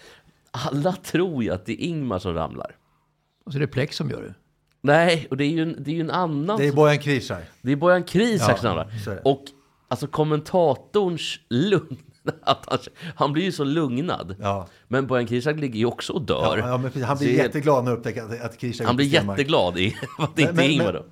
[0.52, 2.76] Alla tror ju att det är Ingmar som ramlar.
[3.46, 4.34] Och så är det Plex som gör det.
[4.82, 6.58] Nej, och det är ju en, det är ju en annan...
[6.58, 7.44] Det är Bojan Krishaj.
[7.62, 8.88] Det är Bojan Krisak Ja, som ramlar.
[9.06, 9.22] så är det.
[9.22, 9.44] Och
[9.92, 11.98] alltså kommentatorns lugn...
[12.44, 12.80] Att han,
[13.16, 14.36] han blir ju så lugnad.
[14.40, 14.68] Ja.
[14.88, 16.58] Men Bojan Krisak ligger ju också och dör.
[16.58, 19.06] Ja, ja, men han blir Så jätteglad när han upptäcker att, att Krishaj Han blir
[19.06, 21.04] jätteglad i att det inte Men- är men- Ingmar men-.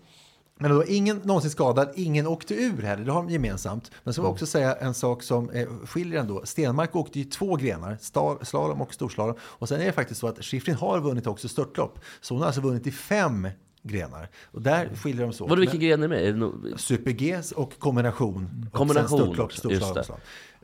[0.62, 3.06] Men då, ingen någonsin skadad, ingen åkte ur heller.
[3.06, 3.92] Det har de gemensamt.
[4.04, 6.42] Men så vill jag också säga en sak som eh, skiljer ändå.
[6.46, 9.36] Stenmark åkte ju två grenar, sta- slalom och storslalom.
[9.42, 12.00] Och sen är det faktiskt så att Schifrin har vunnit också störtlopp.
[12.22, 13.48] Så hon har alltså vunnit i fem
[13.84, 14.30] grenar.
[14.52, 15.48] Och där skiljer de så.
[15.48, 16.24] Vadå, vilken gren är med?
[16.28, 18.66] Är no- Super-G och kombination.
[18.68, 20.06] Och Kombination sen också, just det.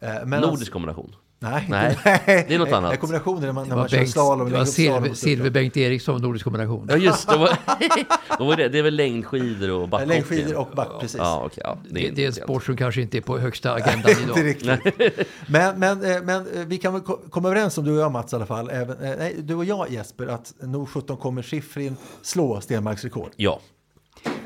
[0.01, 1.15] Eh, Nordisk alltså- kombination?
[1.49, 2.91] Nej, Nej, det är något annat.
[2.91, 4.37] En kombination är när man, när Det man var, kör Bengt, slalom.
[4.37, 5.37] det var längdhopp, slalom Silver, och störtlopp.
[5.37, 6.87] Silver Bengt Eriksson, Nordisk kombination.
[6.89, 7.49] Ja just det, var,
[8.37, 10.15] då var det, det är väl längdskidor och backhoppning?
[10.17, 11.17] Längdskidor och back, precis.
[11.19, 11.61] Ja, okej.
[11.63, 14.45] ja, Det, det är en sport som kanske inte är på högsta agendan Inte idag.
[14.45, 15.27] riktigt.
[15.47, 18.11] Men, men, eh, men eh, vi kan väl ko- komma överens om, du och jag
[18.11, 21.41] Mats i alla fall, även, eh, nej, du och jag Jesper, att nog 17 kommer
[21.41, 23.29] Schifrin slå Stenmarks rekord.
[23.35, 23.59] Ja.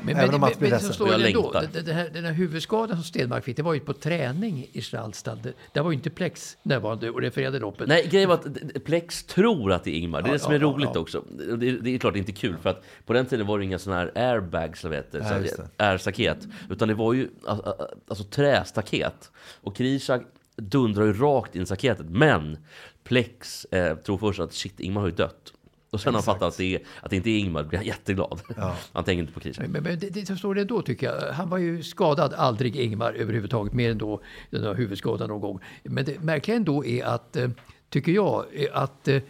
[0.02, 0.92] Men, Även om men, Mats blir ledsen.
[0.94, 1.68] står Jag det längtar.
[1.72, 5.38] den, här, den här huvudskadan som Stenmark fick, det var ju på träning i Schnalstad.
[5.42, 7.88] Det, där var ju inte Plex närvarande och refererade loppet.
[7.88, 10.22] Nej, grejen var att Plex tror att det är Ingmar.
[10.22, 11.00] Det är Ja, det som är ja, roligt ja.
[11.00, 11.24] också.
[11.58, 13.78] Det är, det är klart inte kul för att på den tiden var det inga
[13.78, 15.68] sådana här airbags, det.
[15.76, 16.38] airstaket.
[16.70, 17.76] Utan det var ju alltså,
[18.08, 19.30] alltså trästaket.
[19.60, 20.22] Och Krishak
[20.56, 22.06] dundrar ju rakt in i staketet.
[22.08, 22.58] Men
[23.04, 25.52] Plex eh, tror först att shit, Ingmar har ju dött.
[25.90, 27.86] Och sen när han fattar att det, är, att det inte är Ingmar blir han
[27.86, 28.40] jätteglad.
[28.92, 29.66] Han tänker inte på Krishak.
[29.68, 31.32] Men, men det, det står det ändå tycker jag.
[31.32, 34.20] Han var ju skadad, aldrig Ingmar överhuvudtaget, mer än då
[34.50, 35.60] den där huvudskadan någon gång.
[35.82, 37.50] Men det märkliga ändå är att, eh,
[37.88, 39.22] tycker jag, att eh,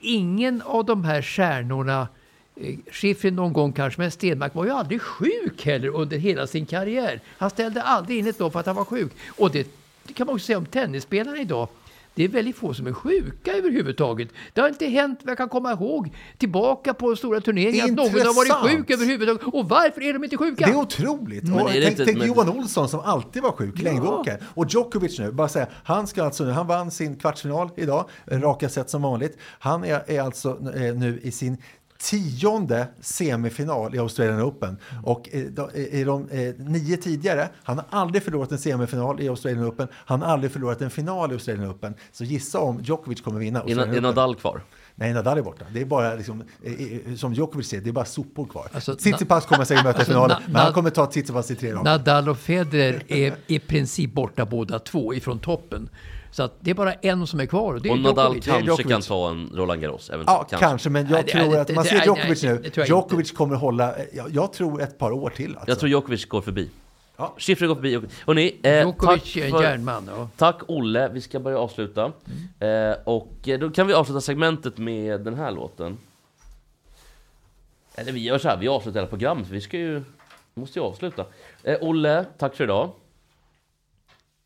[0.00, 2.08] ingen av de här stjärnorna
[2.56, 6.66] eh, Schifrin någon gång kanske, men Stenmark var ju aldrig sjuk heller under hela sin
[6.66, 7.20] karriär.
[7.38, 9.12] Han ställde aldrig in ett lopp för att han var sjuk.
[9.38, 9.70] Och det,
[10.04, 11.68] det kan man också säga om tennisspelarna idag.
[12.14, 14.28] Det är väldigt få som är sjuka överhuvudtaget.
[14.52, 17.98] Det har inte hänt, vad jag kan komma ihåg, tillbaka på stora turneringar, att någon
[18.08, 18.70] har varit Intressant.
[18.70, 19.42] sjuk överhuvudtaget.
[19.54, 20.66] Och varför är de inte sjuka?
[20.66, 21.44] Det är otroligt.
[21.44, 24.38] Men och är det tänk inte- tänk men- Johan Olsson som alltid var sjuk, längdåkare.
[24.54, 28.68] Och Djokovic nu, bara säga, han ska alltså nu, han vann sin kvartsfinal idag, raka
[28.68, 29.38] sätt som vanligt.
[29.58, 31.56] Han är, är alltså eh, nu i sin
[32.10, 34.76] tionde semifinal i Australian Open.
[35.04, 39.20] Och eh, då- eh, i de eh, nio tidigare, han har aldrig förlorat en semifinal
[39.20, 41.94] i Australian Open, han har aldrig förlorat en final i Australian Open.
[42.12, 44.02] Så gissa om Djokovic kommer vinna Är, Australian är Open.
[44.02, 44.60] Nadal kvar?
[44.94, 45.64] Nej, Nadal är borta.
[45.74, 48.68] Det är bara, liksom, eh, eh, som Djokovic säger, det är bara sopor kvar.
[48.72, 51.54] Alltså, Tsitsipas kommer säkert möta i Alltså, finalen, na- men han kommer ta Tsitsipas i
[51.54, 51.82] tre raka.
[51.82, 55.88] Nadal och Federer är i princip borta båda två ifrån toppen.
[56.34, 58.64] Så att det är bara en som är kvar och det är Och Nadal kanske
[58.64, 58.86] Djokovic.
[58.86, 60.10] kan ta en Roland Garros.
[60.10, 60.90] Eventuellt, Ja, kanske.
[60.90, 62.84] men jag Nej, tror det- att man ser nej, Djokovic nej, nu.
[62.84, 65.56] Djokovic kommer hålla, jag, jag tror ett par år till.
[65.56, 65.70] Alltså.
[65.70, 66.70] Jag tror Djokovic går förbi.
[67.16, 67.34] Ja.
[67.38, 68.00] Schiffer går förbi.
[68.26, 70.10] Hörrni, eh, Djokovic är en järnman.
[70.16, 70.28] Ja.
[70.36, 72.12] tack Olle, vi ska börja avsluta.
[72.60, 75.98] Eh, och eh, då kan vi avsluta segmentet med den här låten.
[77.94, 80.02] Eller vi gör så här, vi avslutar hela programmet, vi ska ju...
[80.54, 81.24] Vi måste ju avsluta.
[81.62, 82.90] Eh, Olle, tack för idag.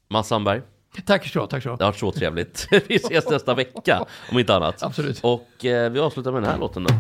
[0.09, 0.61] Mats Sandberg,
[1.05, 2.69] Tack så tack så det har varit så trevligt.
[2.89, 4.83] vi ses nästa vecka, om inte annat.
[4.83, 5.21] Absolut.
[5.23, 6.95] Och eh, vi avslutar med den här låten då.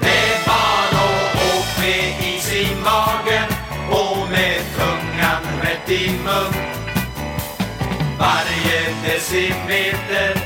[0.00, 3.48] Det var att åk med is i magen
[3.90, 6.52] och med tungan rätt i mun.
[8.18, 10.45] Varje decimeter